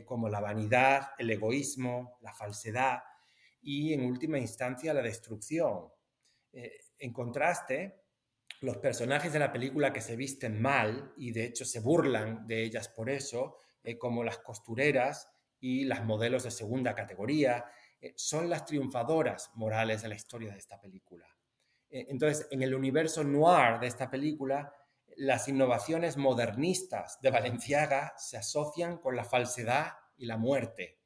[0.05, 3.01] como la vanidad, el egoísmo, la falsedad,
[3.67, 5.89] y en última instancia la destrucción.
[6.53, 8.05] Eh, en contraste,
[8.61, 12.63] los personajes de la película que se visten mal y de hecho se burlan de
[12.63, 17.65] ellas por eso, eh, como las costureras y las modelos de segunda categoría,
[18.01, 21.27] eh, son las triunfadoras morales de la historia de esta película.
[22.09, 24.73] Entonces, en el universo noir de esta película,
[25.17, 31.01] las innovaciones modernistas de Valenciaga se asocian con la falsedad y la muerte.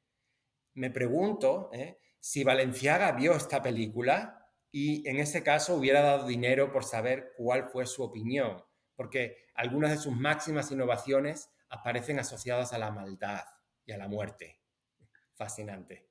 [0.73, 1.71] Me pregunto
[2.19, 7.65] si Valenciaga vio esta película y en ese caso hubiera dado dinero por saber cuál
[7.65, 8.63] fue su opinión,
[8.95, 13.43] porque algunas de sus máximas innovaciones aparecen asociadas a la maldad
[13.85, 14.61] y a la muerte.
[15.35, 16.10] Fascinante.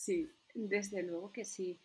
[0.00, 1.78] Sí, desde luego que sí.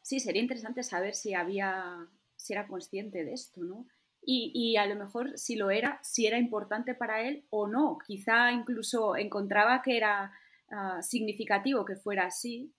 [0.00, 3.86] sí, sería interesante saber si había, si era consciente de esto, ¿no?
[4.26, 7.98] Y, a lo mejor si lo era, si era importante para él o no.
[8.06, 10.32] Quizá incluso encontraba que era
[10.70, 12.72] ah, significativo que fuera así.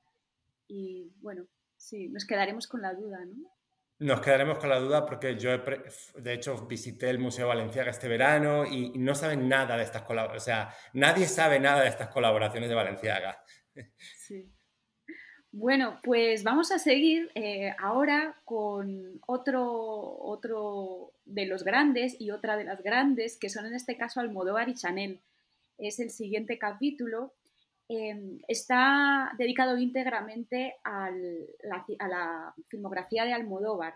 [0.67, 1.45] Y bueno,
[1.77, 3.51] sí, nos quedaremos con la duda, ¿no?
[3.99, 8.65] Nos quedaremos con la duda porque yo, de hecho, visité el Museo Valenciaga este verano
[8.65, 10.41] y, y no saben nada de estas colaboraciones.
[10.41, 13.39] O sea, nadie sabe nada de estas colaboraciones de Valenciaga.
[14.17, 14.49] Sí.
[15.51, 19.63] Bueno, pues vamos a seguir eh, ahora con otro,
[20.19, 24.67] otro de los grandes y otra de las grandes, que son en este caso Almodóvar
[24.67, 25.21] y Chanel.
[25.77, 27.33] Es el siguiente capítulo.
[27.87, 33.95] Em, está dedicado íntegramente a la filmografía de Almodóvar.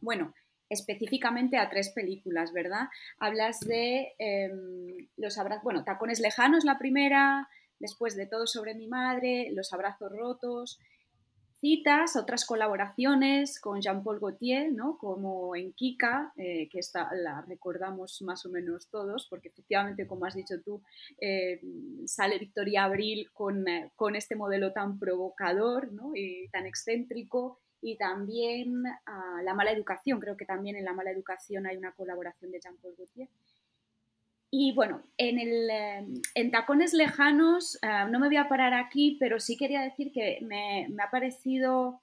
[0.00, 0.34] Bueno,
[0.68, 2.88] específicamente a tres películas, ¿verdad?
[3.18, 7.48] Hablas de em, los abrazos, bueno, Tacones Lejanos la primera,
[7.78, 10.78] después de Todo sobre mi madre, Los abrazos rotos,
[11.60, 14.96] citas, otras colaboraciones con Jean-Paul Gaultier, ¿no?
[14.98, 20.24] como en Kika, eh, que esta la recordamos más o menos todos, porque efectivamente, como
[20.24, 20.82] has dicho tú,
[21.20, 21.60] eh,
[22.06, 26.12] sale Victoria Abril con, eh, con, este modelo tan provocador ¿no?
[26.14, 27.60] y tan excéntrico.
[27.80, 28.82] Y también
[29.44, 32.94] La mala educación, creo que también en La mala educación hay una colaboración de Jean-Paul
[32.96, 33.28] Gaultier.
[34.50, 39.16] Y bueno, en, el, em, en Tacones Lejanos eh, no me voy a parar aquí,
[39.20, 42.00] pero sí quería decir que me, ha parecido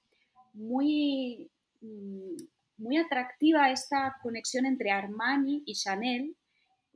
[0.52, 2.36] muy, mm,
[2.78, 6.36] muy atractiva esta conexión entre Armani y Chanel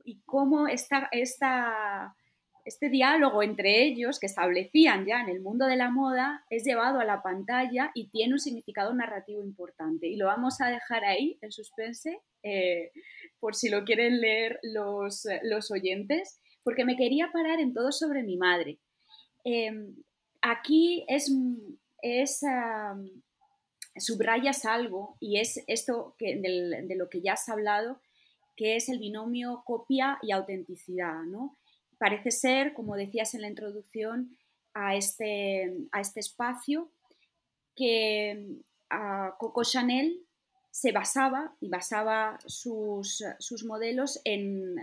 [0.05, 2.15] y cómo esta, esta,
[2.63, 6.99] este diálogo entre ellos que establecían ya en el mundo de la moda es llevado
[6.99, 10.07] a la pantalla y tiene un significado narrativo importante.
[10.07, 12.91] Y lo vamos a dejar ahí, en suspense, eh,
[13.41, 18.23] por si lo quieren leer los, los, oyentes, porque me quería parar en todo sobre
[18.23, 18.79] mi madre.
[19.43, 19.95] Em,
[20.41, 21.29] aquí es,
[22.01, 22.41] es
[23.97, 27.99] subrayas algo y es esto que, de lo que ya has hablado,
[28.55, 31.23] que es el binomio copia y autenticidad.
[31.23, 31.57] ¿no?
[31.97, 34.37] Parece ser, como decías en la introducción,
[34.73, 36.89] a este, a este espacio
[37.75, 38.61] que
[39.37, 40.25] Coco Chanel
[40.71, 44.75] se basaba y basaba sus, sus modelos en,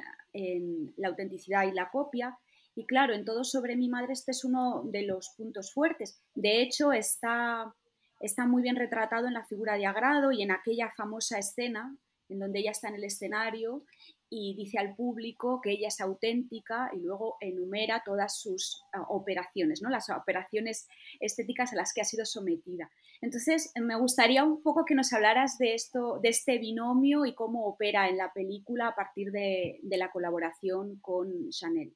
[0.96, 2.38] la autenticidad y la copia.
[2.76, 6.20] Y claro, en todo sobre mi madre este es uno de los puntos fuertes.
[6.34, 7.74] De hecho, está
[8.20, 11.96] está muy bien retratado en la figura de Agrado y en aquella famosa escena
[12.28, 13.84] en donde ella está en el escenario
[14.30, 19.80] y dice al público que ella es auténtica y luego enumera todas sus ah, operaciones,
[19.82, 19.90] ¿no?
[19.90, 20.86] las operaciones
[21.20, 22.90] estéticas a las que ha sido sometida.
[23.20, 27.66] Entonces, me gustaría un poco que nos hablaras de esto, de este binomio y cómo
[27.66, 31.92] opera en la película a partir de, la colaboración con Chanel.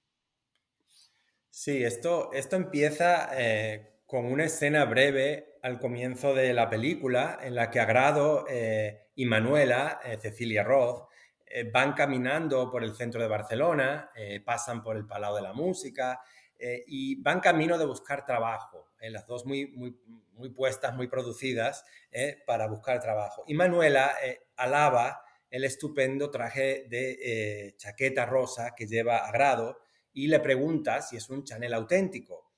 [1.51, 7.55] Sí, esto, esto empieza eh, con una escena breve al comienzo de la película en
[7.55, 11.09] la que Agrado eh, y Manuela, eh, Cecilia Roth,
[11.55, 14.11] eh, van caminando por el centro de Barcelona,
[14.45, 16.21] pasan por el Palau de la Música
[16.87, 19.99] y van camino de buscar trabajo, las dos muy, muy,
[20.35, 21.85] muy puestas, muy producidas
[22.47, 23.43] para buscar trabajo.
[23.49, 24.15] Y Manuela
[24.57, 29.81] alaba el estupendo traje de chaqueta rosa que lleva Agrado
[30.13, 32.53] y le pregunta si es un Chanel auténtico.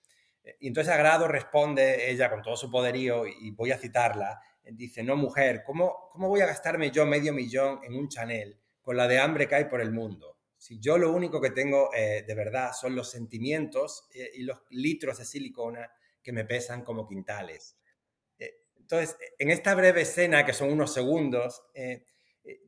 [0.61, 4.41] Y entonces Agrado responde ella con todo su poderío, y voy a citarla,
[4.73, 8.97] dice, no mujer, ¿cómo, ¿cómo voy a gastarme yo medio millón en un Chanel con
[8.97, 10.35] la de hambre que hay por el mundo?
[10.65, 14.63] Si yo lo único que tengo eh, de verdad son los sentimientos eh, y los
[14.71, 15.91] litros de silicona
[16.23, 17.77] que me pesan como quintales.
[18.39, 21.63] Eh, entonces, en esta breve escena, que son unos segundos,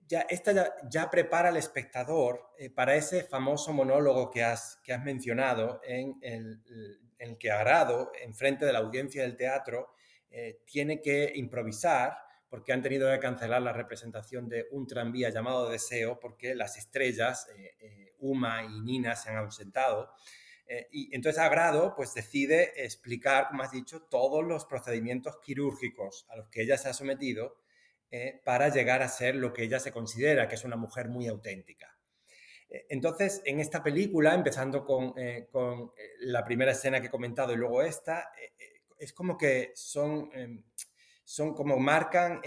[0.07, 5.81] ya, esta ya, prepara al espectador para ese famoso monólogo que has, que has mencionado
[5.83, 6.63] en el,
[7.19, 9.95] el que Agrado, enfrente de la audiencia del teatro,
[10.67, 16.19] tiene que improvisar porque han tenido que cancelar la representación de un tranvía llamado Deseo
[16.21, 20.13] porque las estrellas, eh, eh, Uma y Nina, se han ausentado.
[20.91, 26.49] y entonces Agrado pues decide explicar, como has dicho, todos los procedimientos quirúrgicos a los
[26.49, 27.59] que ella se ha sometido
[28.45, 31.97] para llegar a ser lo que ella se considera que es una mujer muy auténtica.
[32.69, 37.11] Eh, entonces, en esta película, empezando con, eh, con, eh, la primera escena que he
[37.11, 38.33] comentado y luego esta,
[38.99, 40.63] es como que son, em,
[41.27, 42.41] son como marcan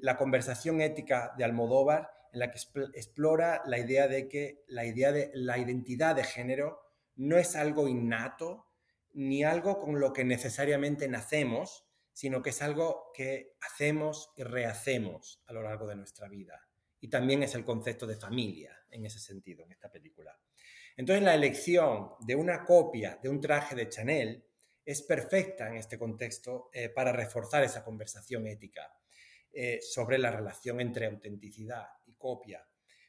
[0.00, 2.58] la conversación ética de Almodóvar en la que
[2.94, 6.78] explora la idea de que la idea de la identidad de género
[7.16, 8.68] no es algo innato
[9.14, 15.42] ni algo con lo que necesariamente nacemos, sino que es algo que hacemos y rehacemos
[15.46, 16.68] a lo largo de nuestra vida.
[17.00, 20.38] Y también es el concepto de familia en ese sentido, en esta película.
[20.96, 24.46] Entonces la elección de una copia de un traje de Chanel
[24.84, 28.92] es perfecta en este contexto eh, para reforzar esa conversación ética
[29.52, 32.66] eh, sobre la relación entre autenticidad y copia.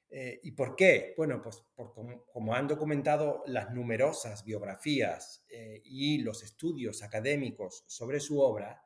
[0.09, 1.13] Eh, ¿Y por qué?
[1.17, 5.43] Bueno, pues como, han documentado las numerosas biografías
[5.83, 8.83] y los estudios académicos sobre su obra,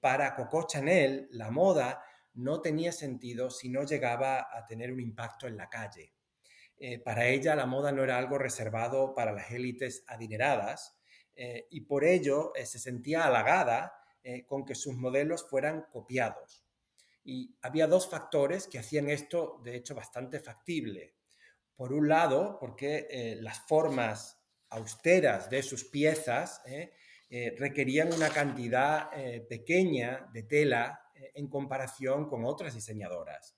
[0.00, 2.02] para Coco Chanel la moda
[2.34, 6.14] no tenía sentido si no llegaba a tener un impacto en la calle.
[7.04, 10.99] Para ella la moda no era algo reservado para las élites adineradas
[11.34, 13.96] eh, y por ello eh, se sentía halagada
[14.46, 16.62] con que sus modelos fueran copiados.
[17.24, 21.14] Y había dos factores que hacían esto, de hecho, bastante factible.
[21.74, 26.60] Por un lado, porque las formas austeras de sus piezas
[27.30, 29.10] requerían una cantidad
[29.48, 31.00] pequeña de tela
[31.32, 33.56] en comparación con otras diseñadoras.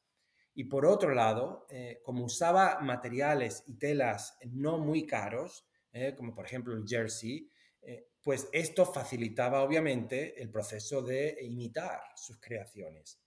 [0.54, 6.34] Y por otro lado, eh, como usaba materiales y telas no muy caros, eh, como
[6.34, 7.48] por ejemplo el jersey,
[7.82, 13.20] eh, pues esto facilitaba obviamente el proceso de imitar sus creaciones.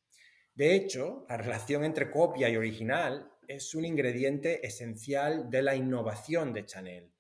[0.54, 6.54] De hecho, la relación entre copia y original es un ingrediente esencial de la innovación
[6.54, 7.12] de Chanel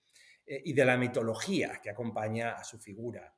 [0.47, 3.35] y de la mitología que acompaña a su figura.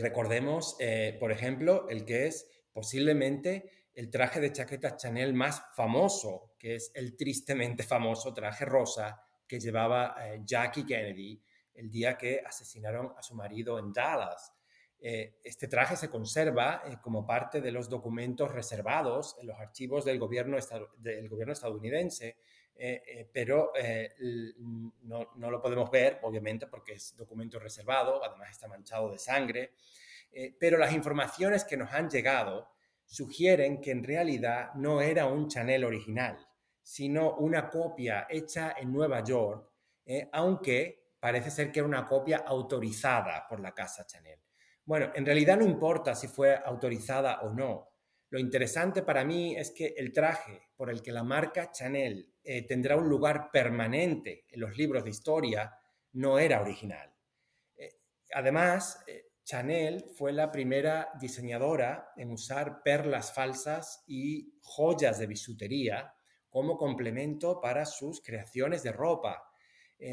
[0.00, 0.78] recordemos,
[1.20, 6.90] por ejemplo, el que es posiblemente el traje de chaqueta Chanel más famoso, que es
[6.94, 11.40] el tristemente famoso traje rosa que llevaba eh, Jackie Kennedy
[11.74, 14.52] el día que asesinaron a su marido en Dallas.
[15.06, 20.04] Eh, este traje se conserva eh, como parte de los documentos reservados en los archivos
[20.04, 20.56] del gobierno,
[20.96, 22.36] del gobierno estadounidense
[23.32, 23.72] pero
[25.02, 29.74] no, no, lo podemos ver, obviamente, porque es documento reservado, además está manchado de sangre,
[30.58, 32.68] pero las informaciones que nos han llegado
[33.04, 36.36] sugieren que en realidad no era un Chanel original,
[36.82, 39.70] sino una copia hecha en Nueva York,
[40.32, 44.38] aunque parece ser que era una copia autorizada por la casa Chanel.
[44.84, 47.88] Bueno, en realidad no importa si fue autorizada o no.
[48.28, 52.66] Lo interesante para mí es que el traje por el que la marca Chanel eh,
[52.66, 55.74] tendrá un lugar permanente en los libros de historia
[56.12, 57.10] no era original.
[57.74, 58.00] Eh,
[58.34, 66.14] además, eh, Chanel fue la primera diseñadora en usar perlas falsas y joyas de bisutería
[66.50, 69.53] como complemento para sus creaciones de ropa.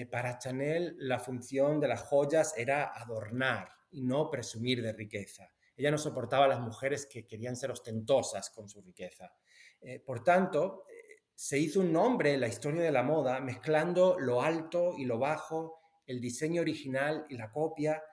[0.10, 5.52] Para Chanel la función de las joyas era adornar y no presumir de riqueza.
[5.76, 9.34] Ella no soportaba a las mujeres que querían ser ostentosas con su riqueza.
[9.82, 14.20] Eh, por tanto, eh, se hizo un nombre en la historia de la moda mezclando
[14.20, 18.04] lo alto y lo bajo, el diseño original y la copia,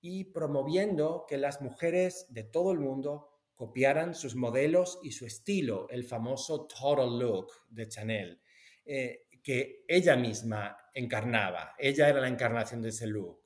[0.00, 5.88] y promoviendo que las mujeres de todo el mundo copiaran sus modelos y su estilo,
[5.90, 8.40] el famoso total look de Chanel,
[8.84, 11.74] eh, que ella misma encarnaba.
[11.78, 13.40] Ella era la encarnación de ese look.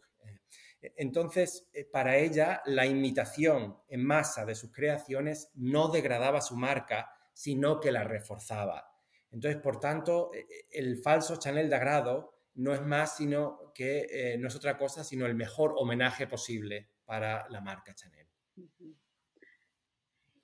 [0.96, 7.08] Entonces, eh, para ella, la imitación en masa de sus creaciones no degradaba su marca,
[7.32, 8.84] sino que la reforzaba.
[9.30, 14.08] Entonces, por tanto, e, e, el falso Chanel de agrado no es más sino que
[14.10, 18.31] eh, no es otra cosa sino el mejor homenaje posible para la marca Chanel.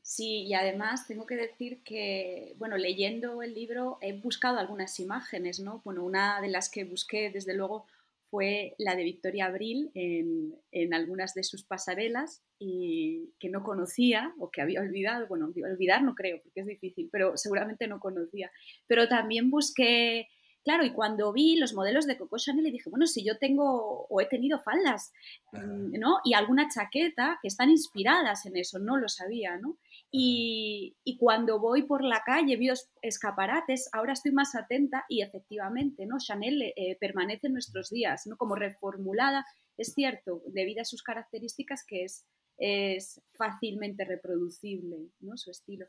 [0.09, 5.61] Sí, y además tengo que decir que, bueno, leyendo el libro he buscado algunas imágenes,
[5.61, 5.83] ¿no?
[5.85, 7.85] Bueno, una de las que busqué, desde luego,
[8.31, 14.51] fue la de Victoria Abril en, algunas de sus pasarelas y que no conocía o
[14.51, 18.51] que había olvidado, bueno, olvidar no creo porque es difícil, pero seguramente no conocía.
[18.87, 20.29] Pero también busqué,
[20.65, 24.07] claro, y cuando vi los modelos de Coco Chanel le dije, bueno, si yo tengo
[24.09, 25.13] o he tenido faldas,
[25.53, 26.19] ¿no?
[26.25, 29.79] Y alguna chaqueta que están inspiradas en eso, no lo sabía, ¿no?
[30.11, 36.19] Y, cuando voy por la calle, veo escaparates, ahora estoy más atenta y efectivamente, ¿no?
[36.19, 38.37] Chanel eh, permanece en nuestros días, ¿no?
[38.37, 39.45] Como reformulada,
[39.77, 42.25] es cierto, debido a sus características que es,
[42.57, 45.37] es fácilmente reproducible, ¿no?
[45.37, 45.87] Su estilo.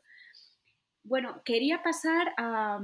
[1.10, 2.78] Bueno, quería pasar a,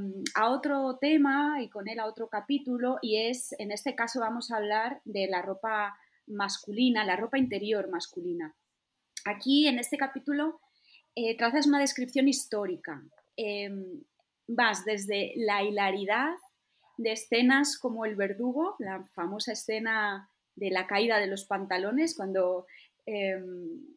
[0.50, 4.56] otro tema y con él a otro capítulo y es, en este caso vamos a
[4.56, 5.96] hablar de la ropa
[6.26, 8.52] masculina, la ropa interior masculina.
[9.26, 10.60] Aquí en este capítulo
[11.14, 13.00] eh, trazas una descripción histórica.
[13.36, 14.02] Em,
[14.48, 16.34] vas desde la hilaridad
[16.96, 22.66] de escenas como El verdugo, la famosa escena de la caída de los pantalones, cuando,
[23.06, 23.95] em,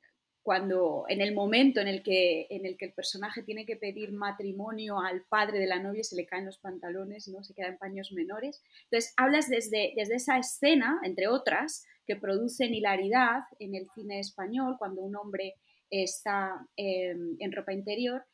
[0.50, 4.12] cuando en el momento en el, que, en el que el personaje tiene que pedir
[4.12, 7.44] matrimonio al padre de la novia se le caen los pantalones, ¿no?
[7.44, 8.60] se queda en paños menores.
[8.86, 14.78] Entonces, hablas desde, desde esa escena, entre otras, que producen hilaridad en el cine español,
[14.80, 15.54] cuando un hombre
[15.92, 18.26] está em, en ropa interior,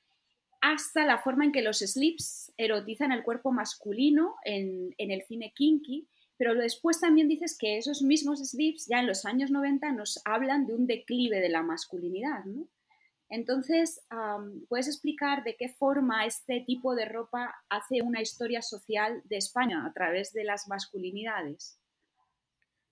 [0.61, 6.07] hasta la forma en que los slips erotizan el cuerpo masculino en, el cine kinky,
[6.37, 10.65] pero después también dices que esos mismos slips ya en los años 90 nos hablan
[10.65, 12.43] de un declive de la masculinidad,
[13.27, 14.05] Entonces,
[14.69, 19.85] ¿puedes explicar de qué forma este tipo de ropa hace una historia social de España
[19.85, 21.79] a través de las masculinidades?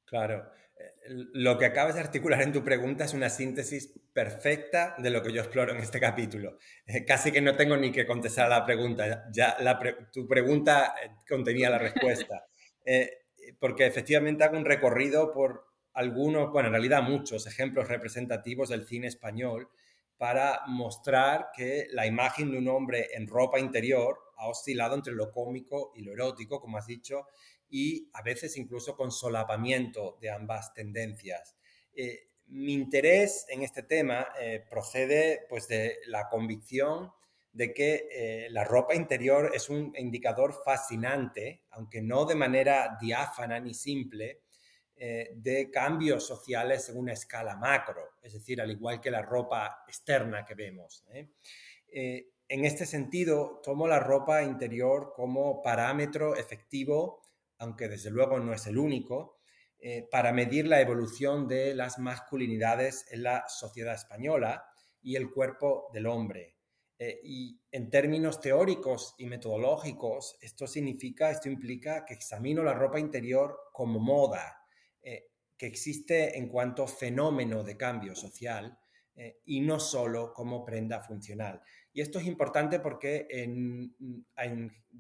[0.06, 0.44] Claro,
[1.34, 5.34] lo que acabas de articular en tu pregunta es una síntesis perfecta de lo que
[5.34, 6.58] yo exploro en este capítulo.
[6.86, 9.58] Eh, casi que no tengo ni que contestar a la pregunta, ya
[10.12, 12.46] tu pregunta eh, contenía la respuesta.
[12.86, 13.23] Eh,
[13.60, 19.08] porque efectivamente hago un recorrido por algunos, bueno, en realidad muchos ejemplos representativos del cine
[19.08, 19.70] español
[20.18, 25.32] para mostrar que la imagen de un hombre en ropa interior ha oscilado entre lo
[25.32, 27.28] cómico y lo erótico, como has dicho,
[27.70, 31.56] y a veces incluso con solapamiento de ambas tendencias.
[31.96, 37.12] Eh, mi interés en este tema eh, procede pues, de la convicción
[37.54, 43.60] de que eh, la ropa interior es un indicador fascinante, aunque no de manera diáfana
[43.60, 44.42] ni simple,
[44.96, 50.46] de cambios sociales en una escala macro, es decir, al igual que la ropa externa
[50.46, 51.04] que vemos.
[51.90, 57.24] en este sentido, tomo la ropa interior como parámetro efectivo
[57.64, 59.40] aunque desde luego no es el único,
[59.80, 64.66] eh, para medir la evolución de las masculinidades en la sociedad española
[65.02, 66.56] y el cuerpo del hombre.
[66.98, 73.00] Eh, y en términos teóricos y metodológicos, esto significa, esto implica que examino la ropa
[73.00, 74.66] interior como moda,
[75.02, 78.78] eh, que existe en cuanto fenómeno de cambio social
[79.46, 81.62] y no solo como prenda funcional.
[81.94, 83.28] Y esto es importante porque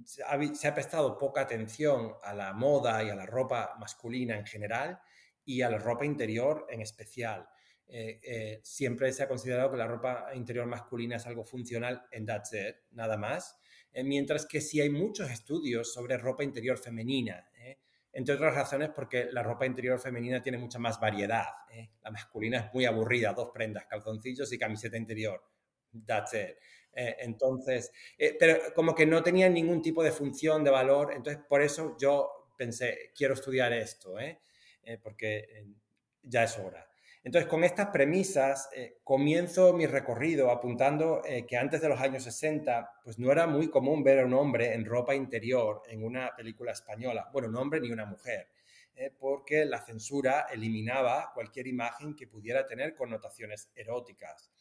[0.05, 5.01] se ha prestado poca atención a la moda y a la ropa masculina en general
[5.45, 7.49] y a la ropa interior en especial.
[7.95, 12.25] Eh, eh, siempre se ha considerado que la ropa interior masculina es algo funcional en
[12.25, 13.55] that's it, nada más,
[13.91, 17.47] eh, mientras que sí hay muchos estudios sobre ropa interior femenina,
[18.11, 21.45] entre otras razones porque la ropa interior femenina tiene mucha más variedad.
[22.01, 25.43] La masculina es muy aburrida, dos prendas, calzoncillos y camiseta interior.
[26.05, 26.57] That's it.
[26.93, 27.91] entonces,
[28.39, 32.53] pero como que no tenía ningún tipo de función, de valor, entonces por eso yo
[32.55, 34.15] pensé, quiero estudiar esto,
[35.01, 35.65] porque
[36.23, 36.87] ya es hora.
[37.24, 42.24] Entonces, con estas premisas, eh, comienzo mi recorrido apuntando eh, que antes de los años
[42.24, 46.36] 60, pues no era muy común ver a un hombre en ropa interior en una
[46.36, 47.30] película española.
[47.32, 48.49] Bueno, un hombre ni una mujer,
[48.93, 54.51] eh, porque la censura eliminaba cualquier imagen que pudiera tener connotaciones eróticas.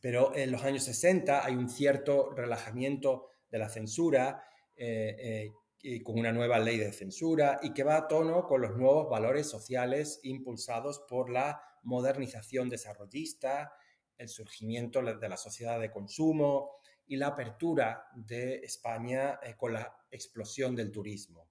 [0.00, 4.42] Pero en los años 60 hay un cierto relajamiento de la censura
[4.76, 9.08] y con una nueva ley de censura y que va a tono con los nuevos
[9.08, 13.72] valores sociales impulsados por la modernización desarrollista,
[14.16, 19.96] el surgimiento de la sociedad de consumo y la apertura de España eh, con la
[20.10, 21.48] explosión del turismo.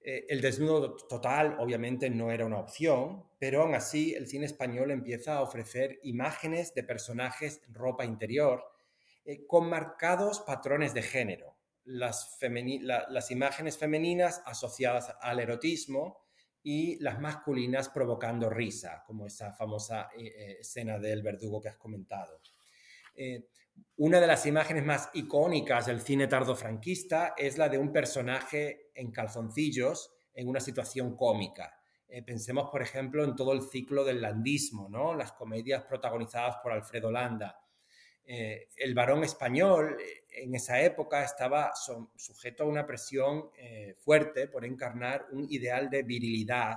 [0.00, 4.90] Eh, el desnudo total obviamente no era una opción, pero aún así el cine español
[4.90, 8.64] empieza a ofrecer imágenes de personajes en ropa interior
[9.24, 11.56] eh, con marcados patrones de género
[11.86, 12.38] las,
[13.08, 16.25] las imágenes femeninas asociadas al erotismo
[16.68, 21.76] y las masculinas provocando risa, como esa famosa eh, eh, escena del verdugo que has
[21.76, 22.40] comentado.
[23.14, 23.46] Eh,
[23.98, 29.12] una de las imágenes más icónicas del cine tardofranquista es la de un personaje en
[29.12, 31.72] calzoncillos en una situación cómica.
[32.26, 35.14] pensemos, por ejemplo, en todo el ciclo del landismo, ¿no?
[35.14, 37.60] las comedias protagonizadas por Alfredo Landa.
[38.26, 39.96] El varón español
[40.36, 41.72] en esa época estaba
[42.16, 46.76] sujeto a una presión eh, fuerte por encarnar un ideal de virilidad,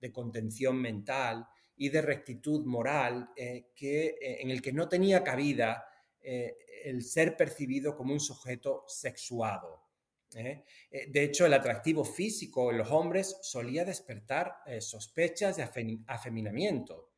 [0.00, 1.46] de contención mental
[1.76, 5.86] y de rectitud moral eh, que, eh, en el que no tenía cabida
[6.22, 9.86] el ser percibido como un sujeto sexuado.
[10.30, 15.62] De hecho, el atractivo físico en los hombres solía despertar sospechas de
[16.06, 17.09] afeminamiento.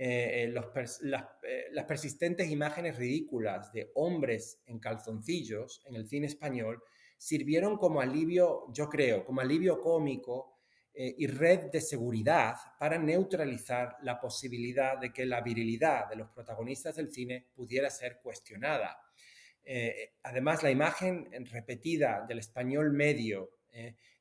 [0.00, 6.80] Eh, eh, eh, las, persistentes imágenes ridículas de hombres en calzoncillos en el cine español
[7.16, 10.54] sirvieron como alivio, yo creo, como alivio cómico
[10.94, 16.96] y red de seguridad para neutralizar la posibilidad de que la virilidad de los protagonistas
[16.96, 18.98] del cine pudiera ser cuestionada.
[20.24, 23.50] además, la imagen repetida del español medio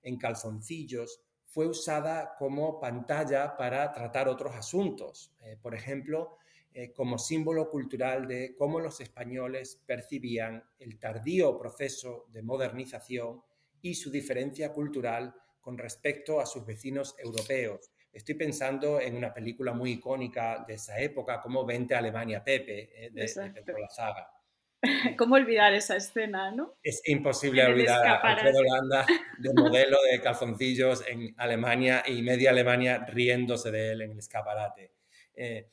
[0.03, 6.37] en calzoncillos fue usada como pantalla para tratar otros asuntos, eh, por ejemplo,
[6.73, 13.41] eh, como símbolo cultural de cómo los españoles percibían el tardío proceso de modernización
[13.81, 17.91] y su diferencia cultural con respecto a sus vecinos europeos.
[18.11, 23.05] Estoy pensando en una película muy icónica de esa época, como Vente a Alemania Pepe,
[23.05, 24.36] eh, de, de Pedro Lazaga.
[25.17, 26.75] ¿Cómo olvidar esa escena, no?
[26.83, 29.05] Es imposible olvidar a Alfredo Landa
[29.39, 34.93] de modelo de calzoncillos en Alemania y media Alemania riéndose de él en el escaparate.
[35.33, 35.69] Eh,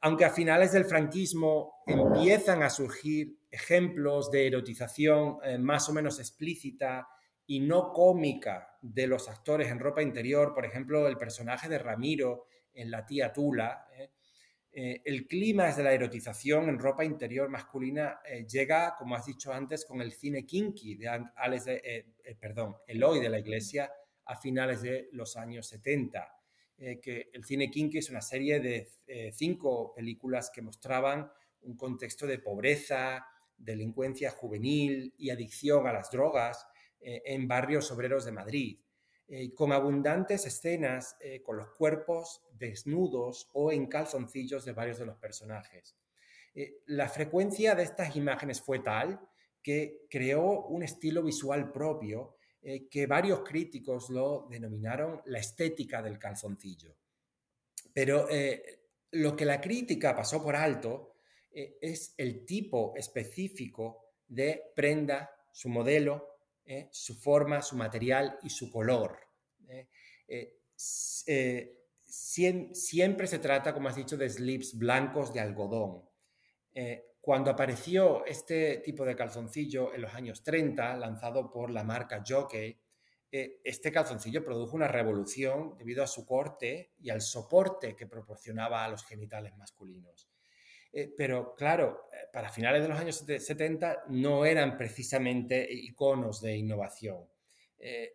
[0.00, 6.18] aunque a finales del franquismo empiezan a surgir ejemplos de erotización eh, más o menos
[6.18, 7.08] explícita
[7.46, 12.46] y no cómica de los actores en ropa interior, por ejemplo, el personaje de Ramiro
[12.74, 14.10] en La tía Tula, eh,
[14.78, 19.50] eh, el clima de la erotización en ropa interior masculina eh, llega, como has dicho
[19.50, 23.90] antes, con el cine kinky de Alex de, eh, perdón, Eloy de la Iglesia
[24.26, 26.30] a finales de los años 70.
[26.76, 32.38] que el cine kinky es una serie de cinco películas que mostraban un contexto de
[32.38, 36.66] pobreza, delincuencia juvenil y adicción a las drogas
[37.00, 38.78] en barrios obreros de Madrid.
[39.28, 45.06] Eh, con abundantes escenas eh, con los cuerpos desnudos o en calzoncillos de varios de
[45.06, 45.96] los personajes.
[46.54, 49.18] Eh, la frecuencia de estas imágenes fue tal
[49.60, 52.36] que creó un estilo visual propio
[52.90, 56.96] que varios críticos lo denominaron la estética del calzoncillo.
[57.92, 58.26] Pero
[59.12, 61.14] lo que la crítica pasó por alto
[61.52, 66.35] es el tipo específico de prenda, su modelo,
[66.66, 66.88] ¿eh?
[66.90, 69.18] su forma, su material y su color.
[69.68, 69.88] ¿eh?
[70.28, 71.72] Eh,
[72.04, 76.02] siempre se trata, como has dicho, de slips blancos de algodón.
[77.20, 82.78] cuando apareció este tipo de calzoncillo en los años 30, lanzado por la marca Jockey,
[83.30, 88.88] este calzoncillo produjo una revolución debido a su corte y al soporte que proporcionaba a
[88.88, 90.28] los genitales masculinos.
[90.92, 96.56] Eh, pero claro, eh, para finales de los años 70 no eran precisamente iconos de
[96.56, 97.28] innovación.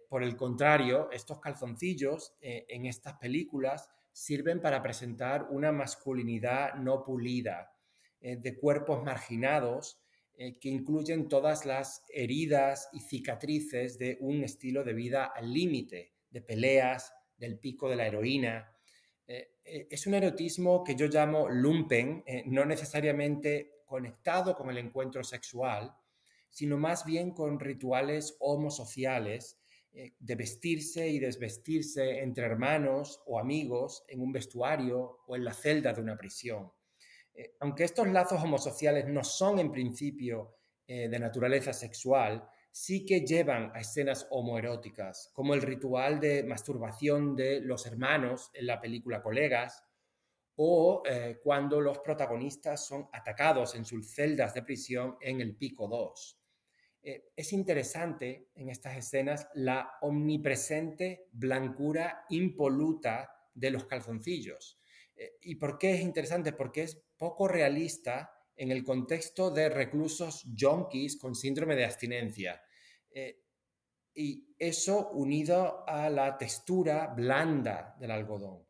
[0.10, 7.72] por el contrario, estos calzoncillos en estas películas sirven para presentar una masculinidad no pulida,
[8.20, 10.02] de cuerpos marginados
[10.36, 16.42] que incluyen todas las heridas y cicatrices de un estilo de vida al límite, de
[16.42, 18.72] peleas, del pico de la heroína.
[19.32, 24.78] Eh, eh, es un erotismo que yo llamo lumpen, eh, no necesariamente conectado con el
[24.78, 25.96] encuentro sexual,
[26.50, 29.58] sino más bien con rituales homosociales
[29.94, 35.92] de vestirse y desvestirse entre hermanos o amigos en un vestuario o en la celda
[35.92, 36.72] de una prisión.
[37.60, 40.56] aunque estos lazos homosociales no son en principio
[40.88, 47.62] de naturaleza sexual, sí que llevan a escenas homoeróticas, como el ritual de masturbación de
[47.62, 49.84] los hermanos en la película Colegas,
[50.56, 55.88] o eh, cuando los protagonistas son atacados en sus celdas de prisión en el Pico
[55.88, 56.38] 2.
[57.04, 64.80] Eh, es interesante en estas escenas la omnipresente blancura impoluta de los calzoncillos.
[65.16, 66.54] Eh, ¿Y por qué es interesante?
[66.54, 72.62] Porque es poco realista en el contexto de reclusos yonkis con síndrome de abstinencia.
[73.10, 73.42] Eh,
[74.14, 78.66] y eso unido a la textura blanda del algodón.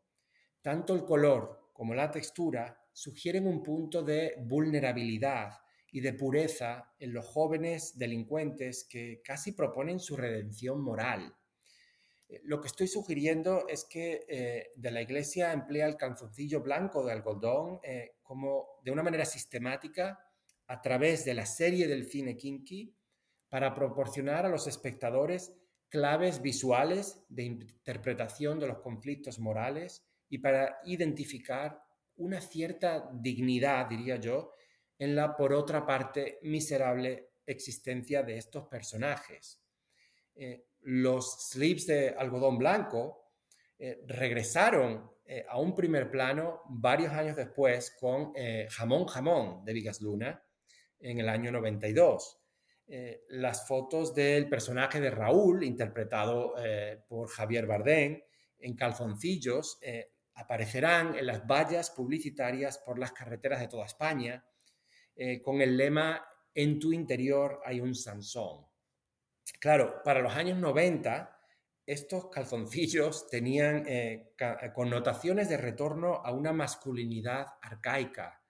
[0.60, 5.52] Tanto el color como la textura sugieren un punto de vulnerabilidad
[5.90, 11.34] y de pureza en los jóvenes delincuentes que casi proponen su redención moral.
[12.28, 17.04] Eh, lo que estoy sugiriendo es que eh, de la Iglesia emplea el calzoncillo blanco
[17.04, 17.80] de algodón
[18.32, 20.26] como de una manera sistemática
[20.66, 22.96] a través de la serie del cine kinky
[23.50, 25.52] para proporcionar a los espectadores
[25.90, 31.78] claves visuales de interpretación de los conflictos morales y para identificar
[32.16, 34.54] una cierta dignidad, diría yo,
[34.98, 39.60] en la, por otra parte, miserable existencia de estos personajes.
[40.34, 43.34] Eh, los slips de algodón blanco
[43.78, 48.32] eh, regresaron eh, a un primer plano varios años después con
[48.68, 50.42] Jamón Jamón de Vigas Luna
[51.00, 52.42] en el año 92.
[52.86, 58.20] Eh, las fotos del personaje de Raúl, interpretado eh, por Javier Bardem,
[58.58, 64.44] en calzoncillos, eh, aparecerán en las vallas publicitarias por las carreteras de toda España,
[65.44, 68.66] con el lema En tu interior hay un Sansón.
[69.60, 71.31] Claro, para los años 90,
[71.86, 73.84] estos calzoncillos tenían
[74.74, 78.42] connotaciones de retorno a una masculinidad arcaica,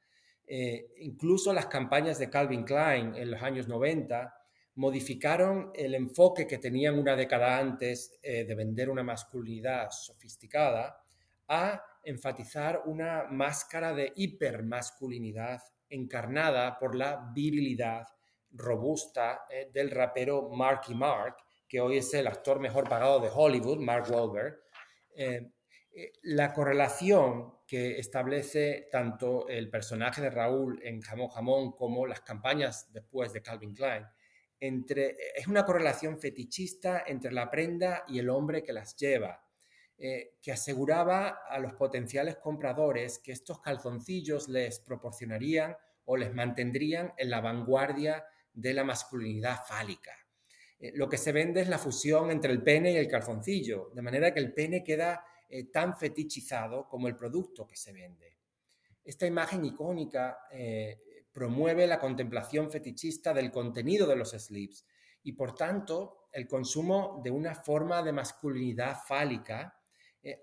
[0.55, 4.35] eh, incluso las campañas de Calvin Klein en los años 90
[4.74, 11.03] modificaron el enfoque que tenían una década antes eh, de vender una masculinidad sofisticada
[11.49, 18.07] a enfatizar una máscara de hipermasculinidad encarnada por la virilidad
[18.51, 21.37] robusta eh, del rapero Marky Mark,
[21.72, 24.62] que hoy es el actor mejor pagado de Hollywood, Mark Wahlberg.
[26.22, 32.92] la correlación que establece tanto el personaje de Raúl en Jamón Jamón como las campañas
[32.92, 34.04] después de Calvin Klein.
[34.60, 39.42] Entre, es una correlación fetichista entre la prenda y el hombre que las lleva,
[39.96, 47.14] eh, que aseguraba a los potenciales compradores que estos calzoncillos les proporcionarían o les mantendrían
[47.16, 50.21] en la vanguardia de la masculinidad fálica.
[50.83, 54.03] Eh, lo que se vende es la fusión entre el pene y el calzoncillo, de
[54.03, 58.37] manera que el pene queda eh, tan fetichizado como el producto que se vende.
[59.05, 61.01] Esta imagen icónica eh,
[61.33, 64.85] promueve la contemplación fetichista del contenido de los slips
[65.22, 69.78] y por tanto el consumo de una forma de masculinidad fálica,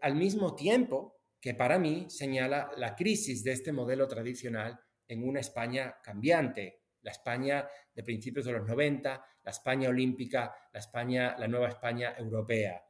[0.02, 5.40] al mismo tiempo que para mí señala la crisis de este modelo tradicional en una
[5.40, 11.47] España cambiante, la España de principios de los 90, la España olímpica, la España, la
[11.47, 12.86] nueva España europea.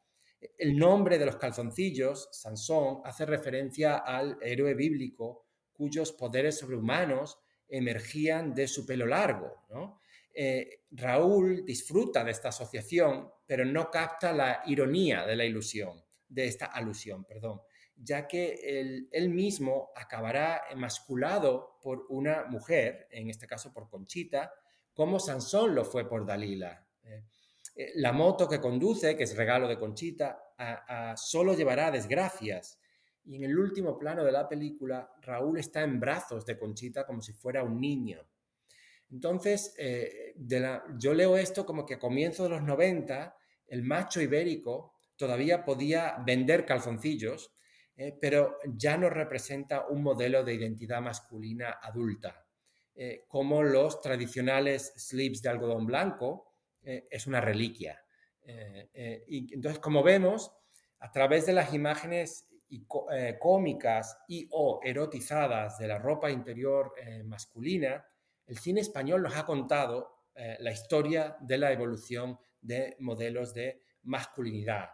[0.58, 7.40] El nombre de los calzoncillos, Sansón, hace referencia al héroe bíblico cuyos poderes sobrehumanos
[7.70, 9.68] emergían de su pelo largo.
[10.34, 16.46] Eh, Raúl disfruta de esta asociación, pero no capta la ironía de la ilusión, de
[16.46, 17.62] esta alusión, perdón,
[17.96, 24.52] ya que él, mismo acabará emasculado por una mujer, en este caso por Conchita,
[24.94, 26.86] como Sansón lo fue por Dalila.
[27.04, 27.24] ¿eh?
[27.76, 30.40] Eh, la moto que conduce, que es regalo de Conchita,
[31.16, 32.80] solo llevará desgracias.
[33.24, 37.22] Y en el último plano de la película, Raúl está en brazos de Conchita como
[37.22, 38.28] si fuera un niño.
[39.10, 40.36] Entonces, eh,
[40.98, 43.36] yo leo esto como que a comienzos de los 90,
[43.68, 47.54] el macho ibérico todavía podía vender calzoncillos
[48.22, 52.46] pero ya no representa un modelo de identidad masculina adulta,
[52.96, 56.46] eh, como los tradicionales slips de algodón blanco,
[56.82, 58.04] es una reliquia.
[59.28, 60.52] y entonces, como vemos,
[61.00, 62.48] a través de las imágenes
[63.38, 66.94] cómicas y o erotizadas de la ropa interior
[67.26, 68.04] masculina,
[68.48, 74.90] el cine español nos ha contado la historia de la evolución de modelos de masculinidad.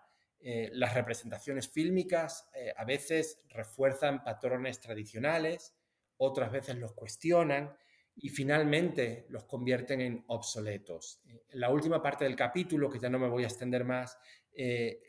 [0.47, 5.73] Eh, las representaciones fílmicas eh, a veces refuerzan patrones tradicionales,
[6.17, 7.75] otras veces los cuestionan
[8.15, 11.21] y finalmente los convierten en obsoletos.
[11.25, 14.17] En la última parte del capítulo, que ya no me voy a extender más,
[14.53, 15.01] eh,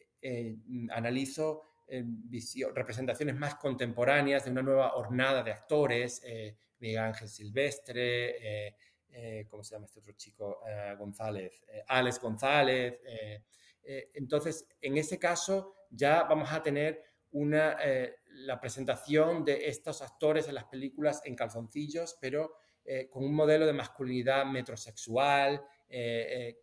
[0.91, 1.63] analizo
[2.75, 6.21] representaciones más contemporáneas de una nueva hornada de actores,
[6.81, 8.75] Miguel Ángel Silvestre,
[9.49, 10.59] ¿cómo se llama este otro chico?
[10.99, 13.01] González, Alex González,
[13.87, 20.03] eh, entonces, en ese caso ya vamos a tener una, eh, la presentación de estos
[20.03, 25.63] actores en las películas en calzoncillos, pero eh, con un modelo de masculinidad metrosexual,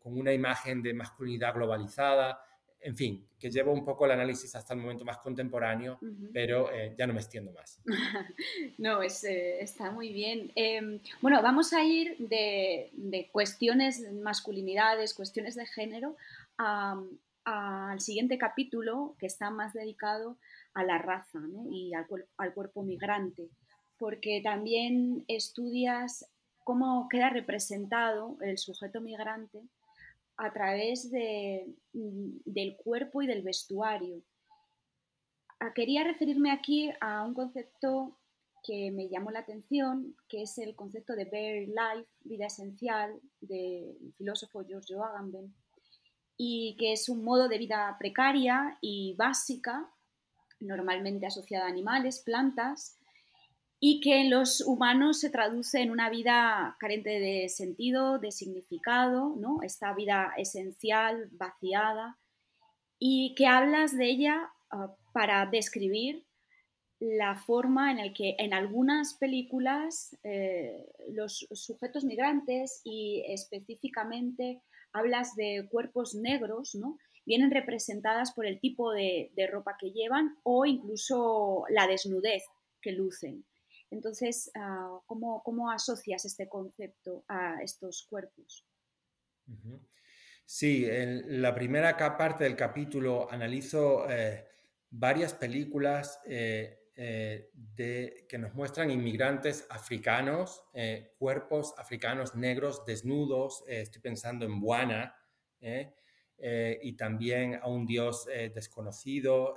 [0.01, 2.41] con una imagen de masculinidad globalizada,
[2.81, 5.97] en fin, que llevo un poco el análisis hasta el momento más contemporáneo,
[6.33, 7.81] pero ya no me extiendo más.
[8.77, 10.51] no, está muy bien.
[10.55, 16.17] Em, bueno, vamos a ir de, de cuestiones, masculinidades, cuestiones de género,
[17.45, 20.37] al siguiente capítulo que está más dedicado
[20.73, 23.49] a la raza y al, cuerpo migrante,
[24.03, 26.29] porque también estudias
[26.65, 29.61] cómo queda representado el sujeto migrante
[30.35, 34.21] a través mm, del cuerpo y del vestuario.
[35.57, 38.19] Ah, quería referirme aquí a un concepto
[38.61, 43.95] que me llamó la atención, que es el concepto de bare life, vida esencial, del
[44.17, 45.55] filósofo Giorgio Agamben,
[46.35, 49.89] y que es un modo de vida precaria y básica,
[50.59, 52.99] normalmente asociada a animales, plantas,
[53.85, 59.35] y que en los humanos se traduce en una vida carente de sentido, de significado,
[59.35, 59.61] ¿no?
[59.61, 62.17] esta vida esencial, vaciada,
[62.97, 66.23] y que hablas de ella ah, para describir
[67.01, 74.61] la forma en la que en algunas películas eh, los sujetos migrantes y específicamente
[74.93, 76.97] hablas de cuerpos negros, ¿no?
[77.25, 82.45] Vienen representadas por el tipo de, ropa que llevan o incluso la desnudez
[82.81, 83.43] que lucen.
[83.93, 88.65] Entonces, ah, ¿cómo, asocias este concepto a estos cuerpos?
[90.45, 94.47] Sí, en la primera parte del capítulo analizo eh,
[94.89, 97.51] varias películas eh, eh,
[98.27, 100.63] que nos muestran inmigrantes africanos,
[101.19, 105.15] cuerpos africanos negros desnudos, estoy pensando en Buana,
[106.39, 109.55] y también a un dios desconocido,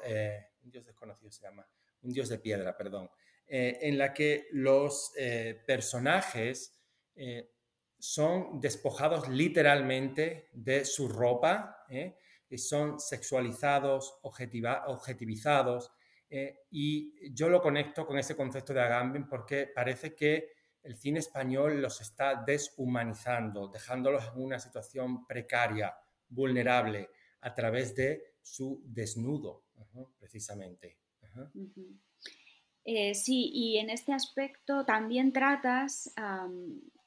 [0.63, 1.69] un dios desconocido se llama,
[2.03, 3.11] un dios de piedra, perdón,
[3.49, 5.13] en la que los
[5.67, 6.81] personajes
[7.99, 11.85] son despojados literalmente de su ropa,
[12.57, 15.93] son sexualizados, objetivizados,
[16.29, 21.21] eh, y yo lo conecto con ese concepto de Agamben porque parece que el cine
[21.21, 25.97] español los está deshumanizando, dejándolos en una situación precaria,
[26.29, 29.65] vulnerable, a través de su desnudo,
[30.19, 30.99] precisamente.
[32.87, 36.15] Eh, sí, y en este aspecto también tratas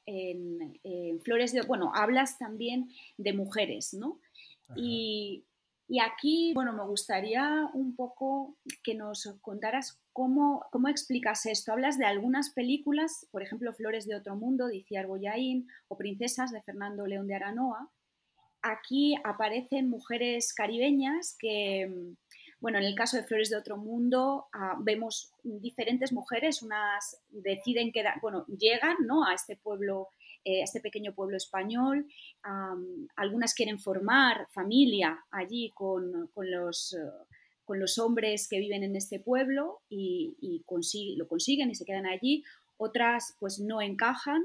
[0.06, 0.78] en,
[1.24, 1.62] Flores de...
[1.62, 4.20] Bueno, hablas también de mujeres, ¿no?
[4.76, 5.44] Y
[5.90, 11.72] y aquí, bueno, me gustaría un poco que nos contaras cómo, cómo explicas esto.
[11.72, 16.62] Hablas de algunas películas, por ejemplo, Flores de otro mundo de Iciar o Princesas de
[16.62, 17.90] Fernando León de Aranoa.
[18.62, 22.14] Aquí aparecen mujeres caribeñas que,
[22.60, 27.92] bueno, en el caso de Flores de otro mundo ah, vemos diferentes mujeres, unas deciden
[27.92, 29.24] quedar, bueno, llegan ¿no?
[29.24, 30.08] a este pueblo
[30.42, 32.06] eh, este pequeño pueblo español.
[33.16, 37.26] algunas quieren formar familia allí con, los, eh,
[37.66, 40.34] con, los, hombres que viven en este pueblo y,
[41.16, 42.42] lo consiguen y se quedan allí.
[42.78, 44.42] Otras pues no encajan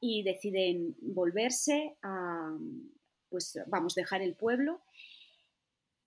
[0.00, 2.54] y deciden volverse a,
[3.30, 4.82] pues vamos, dejar el pueblo.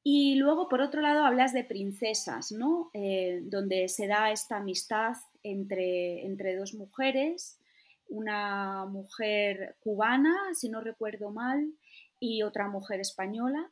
[0.08, 2.92] Y luego, por otro lado, hablas de princesas, ¿no?
[2.94, 7.60] Eh, donde se da esta amistad entre, entre dos mujeres
[8.08, 11.74] una mujer cubana, si no recuerdo mal,
[12.20, 13.72] y otra mujer española.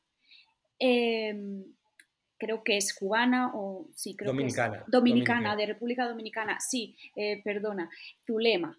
[0.80, 1.64] Em,
[2.38, 6.96] creo que es cubana o sí, creo dominicana, que es dominicana, de República Dominicana, sí,
[7.16, 7.90] eh, perdona,
[8.26, 8.78] Zulema,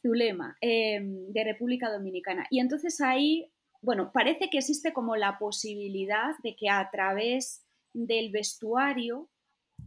[0.00, 2.46] Zulema, em, de República Dominicana.
[2.50, 3.50] Y entonces ahí,
[3.82, 9.28] bueno, parece que existe como la posibilidad de que a través del vestuario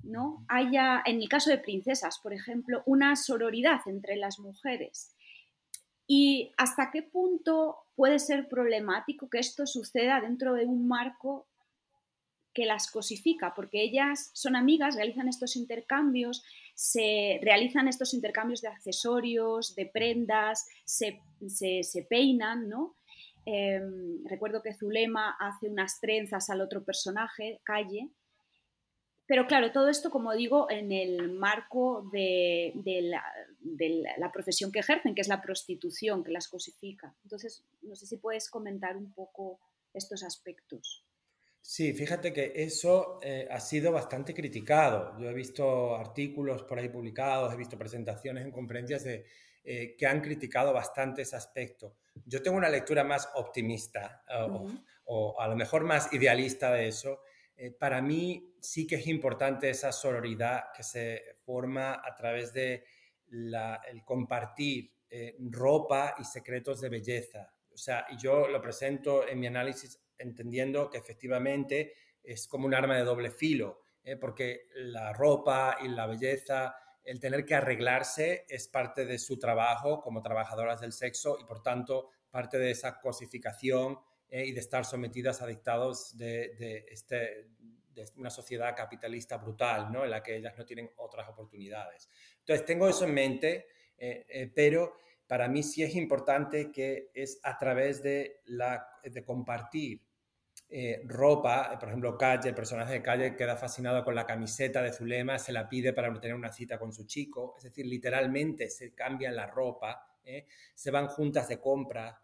[0.01, 0.45] ¿no?
[0.47, 5.15] haya, en el caso de princesas, por ejemplo, una sororidad entre las mujeres.
[6.07, 11.47] ¿Y hasta qué punto puede ser problemático que esto suceda dentro de un marco
[12.53, 13.53] que las cosifica?
[13.55, 16.43] Porque ellas son amigas, realizan estos intercambios,
[16.75, 21.21] se realizan estos intercambios de accesorios, de prendas, se,
[22.09, 22.95] peinan, ¿no?
[23.45, 28.09] Em, recuerdo que Zulema hace unas trenzas al otro personaje, Calle,
[29.25, 35.21] pero claro, todo esto, como digo, en el marco de, la, profesión que ejercen, que
[35.21, 37.15] es la prostitución, que las cosifica.
[37.23, 39.59] Entonces, no sé si puedes comentar un poco
[39.93, 41.05] estos aspectos.
[41.61, 45.17] Sí, fíjate que eso eh, ha sido bastante criticado.
[45.17, 49.25] Yo he visto artículos por ahí publicados, he visto presentaciones en conferencias de,
[49.64, 51.95] eh, que han criticado bastante ese aspecto.
[52.26, 54.24] Yo tengo una lectura más optimista
[55.05, 57.22] o, a lo mejor más idealista de eso
[57.55, 62.84] eh, para mí sí que es importante esa sororidad que se forma a través de
[63.32, 67.51] el compartir eh, ropa y secretos de belleza.
[67.72, 72.95] O sea, yo lo presento en mi análisis entendiendo que efectivamente es como un arma
[72.95, 78.67] de doble filo, eh, porque la ropa y la belleza, el tener que arreglarse es
[78.67, 83.99] parte de su trabajo como trabajadoras del sexo y por tanto parte de esa cosificación
[84.29, 87.49] eh, y de estar sometidas a dictados de, este,
[87.93, 90.03] de una sociedad capitalista brutal, ¿no?
[90.03, 92.09] en la que ellas no tienen otras oportunidades.
[92.39, 94.95] Entonces, tengo eso en mente, eh, eh, pero
[95.27, 98.41] para mí sí es importante que es a través de
[99.25, 100.01] compartir
[101.05, 105.38] ropa, por ejemplo, Calle, el personaje de Calle queda fascinado con la camiseta de Zulema,
[105.38, 109.36] se la pide para tener una cita con su chico, es decir, literalmente se cambian
[109.36, 110.07] la ropa,
[110.74, 112.24] se van juntas de compra,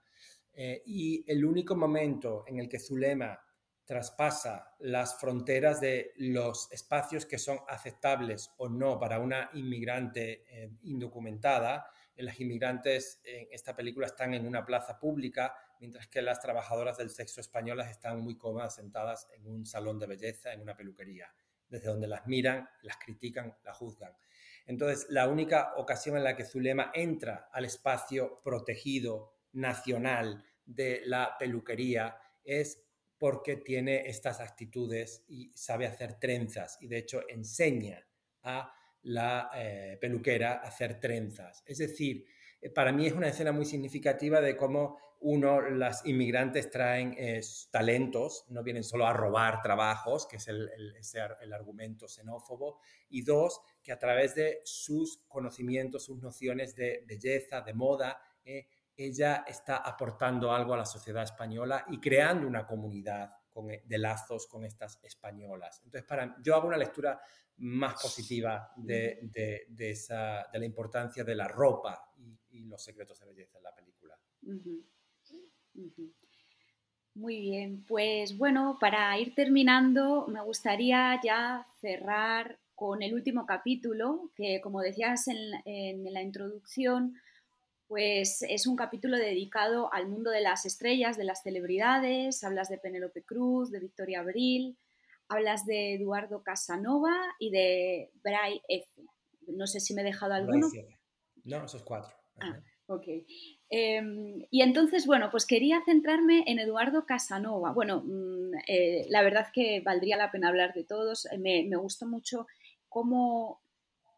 [0.62, 3.40] eh, y el único momento en el que Zulema
[3.90, 10.70] traspasa las fronteras de los espacios que son aceptables o no para una inmigrante eh,
[10.84, 11.90] indocumentada.
[12.16, 17.10] Las inmigrantes en esta película están en una plaza pública, mientras que las trabajadoras del
[17.10, 21.34] sexo españolas están muy cómodas sentadas en un salón de belleza, en una peluquería,
[21.68, 24.14] desde donde las miran, las critican, las juzgan.
[24.68, 31.36] Entonces, la única ocasión en la que Zulema entra al espacio protegido, nacional, de la
[31.40, 32.84] peluquería es
[33.20, 38.08] porque tiene estas actitudes y sabe hacer trenzas y de hecho enseña
[38.44, 41.64] a la eh, peluquera a hacer trenzas.
[41.66, 42.26] Es decir,
[42.62, 47.42] eh, para mí es una escena muy significativa de cómo uno, las inmigrantes traen eh,
[47.72, 50.70] talentos, no vienen solo a robar trabajos, que es el,
[51.42, 57.60] el, argumento xenófobo, y dos, que a través de sus conocimientos, sus nociones de belleza,
[57.62, 58.22] de moda,
[59.00, 63.32] ella está aportando algo a la sociedad española y creando una comunidad
[63.70, 65.82] e, de lazos con estas españolas.
[65.86, 67.20] Entonces, para, yo hago una lectura
[67.58, 72.14] más positiva de, de la importancia de la ropa
[72.50, 74.20] y, los secretos de belleza en la película.
[77.16, 84.32] Muy bien, pues bueno, para ir terminando, me gustaría ya cerrar con el último capítulo,
[84.36, 87.16] que como decías en la introducción,
[87.90, 92.78] pues es un capítulo dedicado al mundo de las estrellas, de las celebridades, hablas de
[92.78, 94.78] Penélope Cruz, de Victoria Abril,
[95.28, 98.86] hablas de Eduardo Casanova y de Bray F.
[99.48, 100.68] No sé si me he dejado alguno.
[101.44, 102.16] No, esos cuatro.
[102.40, 103.08] Ah, ok.
[103.72, 107.72] Em, y entonces, bueno, pues quería centrarme en Eduardo Casanova.
[107.74, 111.28] Bueno, mm, eh, la verdad que valdría la pena hablar de todos.
[111.40, 112.46] Me, me gustó mucho
[112.88, 113.64] cómo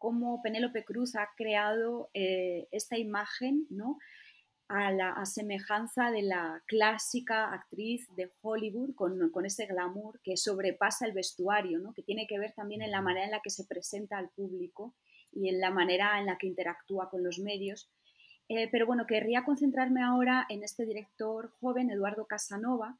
[0.02, 3.98] cómo Penélope Cruz ha creado eh, esta imagen, ¿no?
[4.66, 11.12] A la semejanza de la clásica actriz de Hollywood con, ese glamour que sobrepasa el
[11.12, 11.92] vestuario, ¿no?
[11.92, 14.94] que tiene que ver también en la manera en la que se presenta al público
[15.30, 17.90] y en la manera en la que interactúa con los medios.
[18.48, 22.98] Eh, pero bueno, querría concentrarme ahora en este director joven, Eduardo Casanova,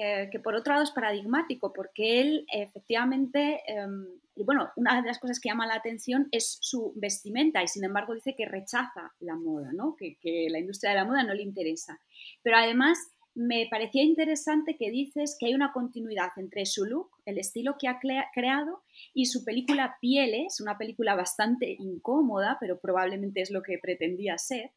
[0.00, 5.18] eh, que por otro lado es paradigmático, porque él efectivamente, em, bueno, una de las
[5.18, 9.34] cosas que llama la atención es su vestimenta y sin embargo dice que rechaza la
[9.34, 9.96] moda, ¿no?
[9.96, 10.16] que,
[10.50, 12.00] la industria de la moda no le interesa.
[12.42, 12.98] Pero además
[13.34, 17.88] me parecía interesante que dices que hay una continuidad entre su look, el estilo que
[17.88, 18.84] ha creado,
[19.14, 24.70] y su película Pieles, una película bastante incómoda, pero probablemente es lo que pretendía ser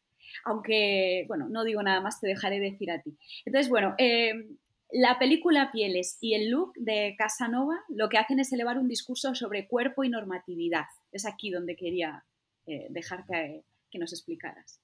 [0.44, 3.14] aunque, bueno, no digo nada más, te dejaré decir a ti.
[3.44, 4.56] Entonces, bueno, em,
[4.92, 9.34] la película Pieles y el look de Casanova lo que hacen es elevar un discurso
[9.34, 10.84] sobre cuerpo y normatividad.
[11.10, 12.24] Es aquí donde quería
[12.66, 14.80] eh, dejarte que nos explicaras.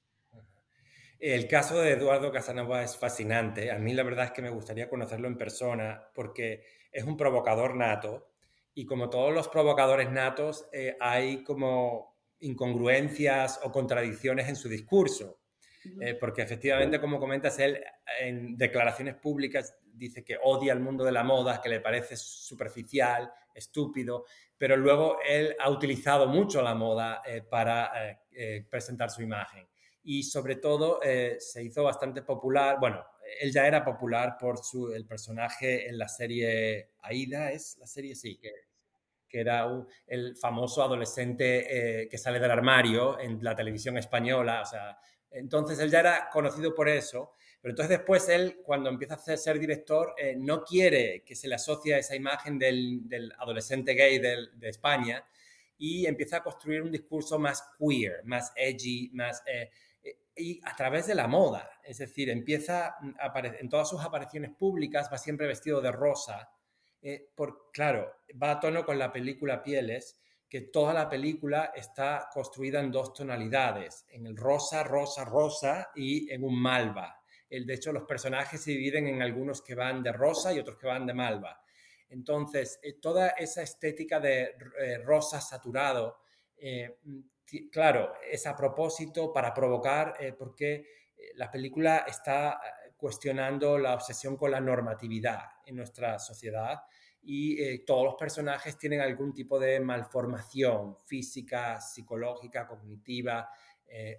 [1.18, 3.70] El caso de Eduardo Casanova es fascinante.
[3.70, 7.76] A mí la verdad es que me gustaría conocerlo en persona porque es un provocador
[7.76, 8.30] nato
[8.74, 15.40] y como todos los provocadores natos, eh, hay como incongruencias o contradicciones en su discurso.
[16.00, 17.80] Eh, porque efectivamente, como comentas, él
[18.20, 23.30] en declaraciones públicas dice que odia el mundo de la moda, que le parece superficial,
[23.54, 24.24] estúpido,
[24.56, 27.92] pero luego él ha utilizado mucho la moda eh, para
[28.70, 29.68] presentar su imagen.
[30.04, 31.00] Y sobre todo
[31.38, 33.04] se hizo bastante popular, bueno,
[33.40, 38.14] él ya era popular por su, el personaje en la serie Aida, ¿es la serie?
[38.14, 38.52] Sí, que,
[39.28, 39.68] que era
[40.06, 44.62] el famoso adolescente eh, que sale del armario en la televisión española.
[44.62, 44.98] O sea,
[45.30, 47.34] entonces él ya era conocido por eso,
[47.68, 51.56] pero entonces después él, cuando empieza a ser director, eh, no quiere que se le
[51.56, 55.22] asocie a esa imagen del, del adolescente gay de España
[55.76, 59.42] y empieza a construir un discurso más queer, más edgy, más...
[59.44, 59.70] Eh,
[60.34, 61.68] y a través de la moda.
[61.84, 62.96] Es decir, empieza
[63.60, 66.50] en todas sus apariciones públicas, va siempre vestido de rosa.
[67.02, 68.10] Eh, por, claro,
[68.42, 73.12] va a tono con la película Pieles, que toda la película está construida en dos
[73.12, 77.17] tonalidades, en el rosa, rosa, rosa y en un malva.
[77.48, 80.76] El, de hecho, los personajes se dividen en algunos que van de rosa y otros
[80.78, 81.62] que van de malva.
[82.10, 86.18] Entonces, eh, toda esa estética de eh, rosa saturado
[87.70, 90.74] claro, es a propósito para provocar, eh, porque
[91.16, 96.82] eh, la película está eh, cuestionando la obsesión con la normatividad en nuestra sociedad
[97.20, 103.50] y todos los personajes tienen algún tipo de malformación física, psicológica, cognitiva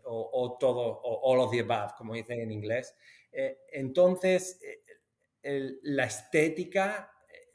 [0.06, 2.96] o, todo, o all of the above, como dicen en inglés.
[3.72, 4.60] entonces,
[5.44, 7.12] la estética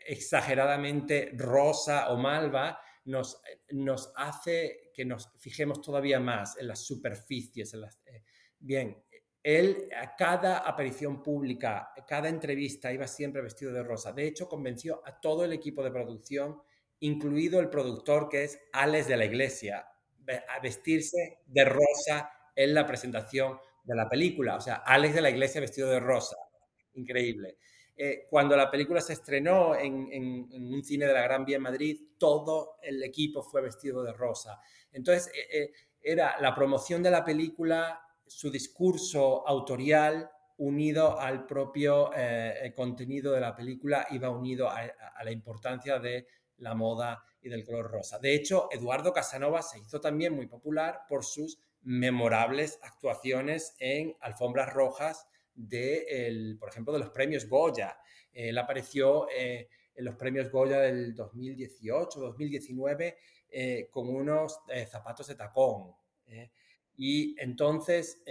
[0.06, 3.40] exageradamente rosa o malva nos,
[3.70, 7.74] nos hace que nos fijemos todavía más en las superficies.
[7.74, 8.22] En las, eh,
[8.58, 9.02] bien,
[9.42, 14.12] él a cada aparición pública, cada entrevista iba siempre vestido de rosa.
[14.12, 16.62] De hecho, convenció a todo el equipo de producción,
[17.00, 19.86] incluido el productor que es Alex de la Iglesia,
[20.48, 24.56] a vestirse de rosa en la presentación de la película.
[24.56, 26.36] O sea, Alex de la Iglesia vestido de rosa.
[26.94, 27.58] Increíble.
[27.96, 32.00] Eh, cuando la película se estrenó en, un cine de la Gran Vía en Madrid,
[32.18, 34.60] todo el equipo fue vestido de rosa.
[34.92, 35.72] Entonces, eh, eh,
[36.02, 42.10] era la promoción de la película, su discurso autorial unido al propio
[42.76, 44.82] contenido de la película, iba unido a,
[45.24, 48.18] la importancia de la moda y del color rosa.
[48.18, 54.72] De hecho, Eduardo Casanova se hizo también muy popular por sus memorables actuaciones en alfombras
[54.72, 57.98] rojas de, el, por ejemplo, de los premios Goya.
[58.32, 63.18] Él apareció eh, en los premios Goya del 2018, 2019,
[63.50, 65.92] eh, con unos eh, zapatos de tacón.
[66.96, 68.22] Y entonces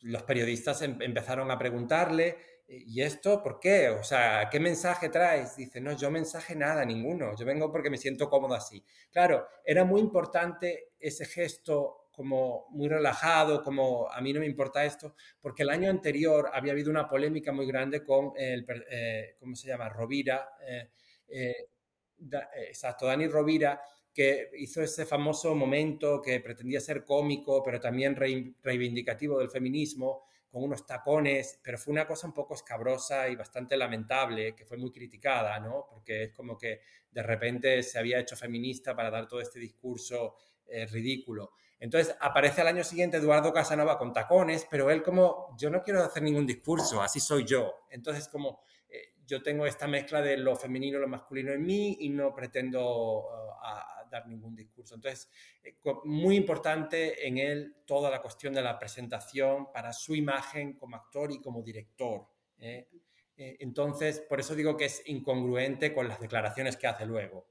[0.00, 2.38] los periodistas em, empezaron a preguntarle,
[2.70, 3.88] ¿y esto por qué?
[3.88, 5.56] O sea, ¿qué mensaje traes?
[5.56, 7.34] Dice, no, yo mensaje nada, ninguno.
[7.36, 8.84] Yo vengo porque me siento cómodo así.
[9.10, 14.84] Claro, era muy importante ese gesto como muy relajado, como a mí no me importa
[14.84, 19.56] esto, porque el año anterior había habido una polémica muy grande con el, eh, ¿cómo
[19.56, 19.88] se llama?
[19.88, 20.90] Rovira, eh,
[21.28, 21.68] eh,
[22.68, 23.80] exacto, Dani Rovira,
[24.12, 30.64] que hizo ese famoso momento que pretendía ser cómico, pero también reivindicativo del feminismo, con
[30.64, 34.90] unos tacones, pero fue una cosa un poco escabrosa y bastante lamentable, que fue muy
[34.90, 35.86] criticada, ¿no?
[35.88, 36.80] Porque es como que
[37.10, 40.36] de repente se había hecho feminista para dar todo este discurso
[40.92, 41.52] ridículo.
[41.80, 46.02] Entonces aparece al año siguiente Eduardo Casanova con tacones, pero él como, yo no quiero
[46.02, 47.86] hacer ningún discurso, así soy yo.
[47.88, 51.96] Entonces como eh, yo tengo esta mezcla de lo femenino y lo masculino en mí
[52.00, 54.94] y no pretendo uh, dar ningún discurso.
[54.94, 55.30] Entonces,
[55.62, 60.96] eh, muy importante en él toda la cuestión de la presentación para su imagen como
[60.96, 62.26] actor y como director.
[62.58, 62.88] ¿eh?
[63.36, 67.46] entonces, por eso digo que es incongruente con las declaraciones que hace luego.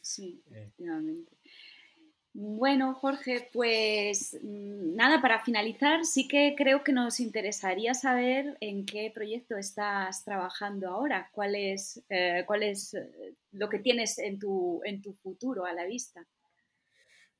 [0.00, 1.36] Sí, efectivamente.
[2.32, 8.86] Bueno, Jorge, pues mm, nada, para finalizar, sí que creo que nos interesaría saber en
[8.86, 14.38] qué proyecto estás trabajando ahora, cuál es, eh, cuál es eh, lo que tienes en
[14.38, 16.24] tu, en tu futuro a la vista.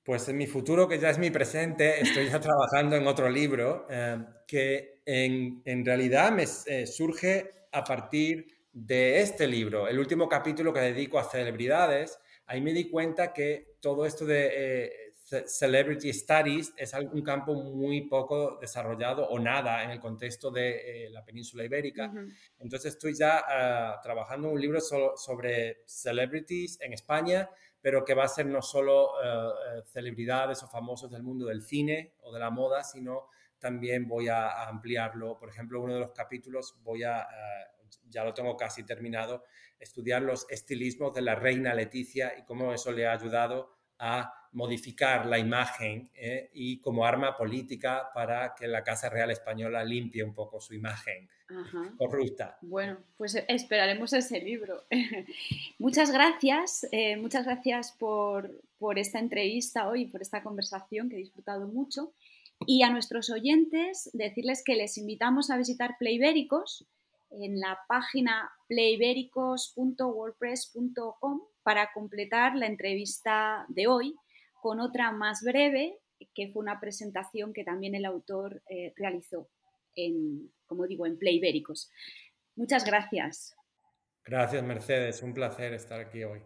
[0.02, 3.86] Pues en mi futuro, que ya es mi presente, estoy ya trabajando en otro libro
[3.88, 4.18] eh,
[4.48, 10.80] que en, en, realidad me surge a partir de este libro, el último capítulo que
[10.80, 12.18] dedico a celebridades
[12.50, 18.08] ahí me di cuenta que todo esto de eh, Celebrity Studies es un campo muy
[18.08, 22.12] poco desarrollado o nada en el contexto de eh, la península ibérica.
[22.58, 27.48] Entonces estoy ya ah, trabajando un libro sobre celebrities en España,
[27.80, 32.14] pero que va a ser no solo eh, celebridades o famosos del mundo del cine
[32.22, 33.28] o de la moda, sino
[33.60, 35.38] también voy a, ampliarlo.
[35.38, 37.28] Por ejemplo, uno de los capítulos voy a
[38.08, 39.44] ya lo tengo casi terminado,
[39.78, 45.26] estudiar los estilismos de la reina Leticia y cómo eso le ha ayudado a modificar
[45.26, 46.50] la imagen ¿eh?
[46.52, 51.28] y como arma política para que la Casa Real Española limpie un poco su imagen
[51.96, 52.58] corrupta.
[52.62, 54.84] Bueno, pues esperaremos ese libro.
[55.78, 61.20] muchas gracias, eh, muchas gracias por, por esta entrevista hoy, por esta conversación que he
[61.20, 62.12] disfrutado mucho.
[62.66, 66.86] Y a nuestros oyentes decirles que les invitamos a visitar Playbéricos
[67.30, 74.16] en la página playbéricos.wordpress.com para completar la entrevista de hoy
[74.60, 75.98] con otra más breve,
[76.34, 79.48] que fue una presentación que también el autor eh, realizó
[79.94, 81.90] en, como digo, en Playbéricos.
[82.56, 83.54] Muchas gracias.
[84.24, 85.22] Gracias, Mercedes.
[85.22, 86.42] Un placer estar aquí hoy.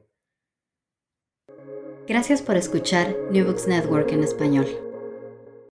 [2.07, 4.84] Gracias por escuchar New Books Network en español.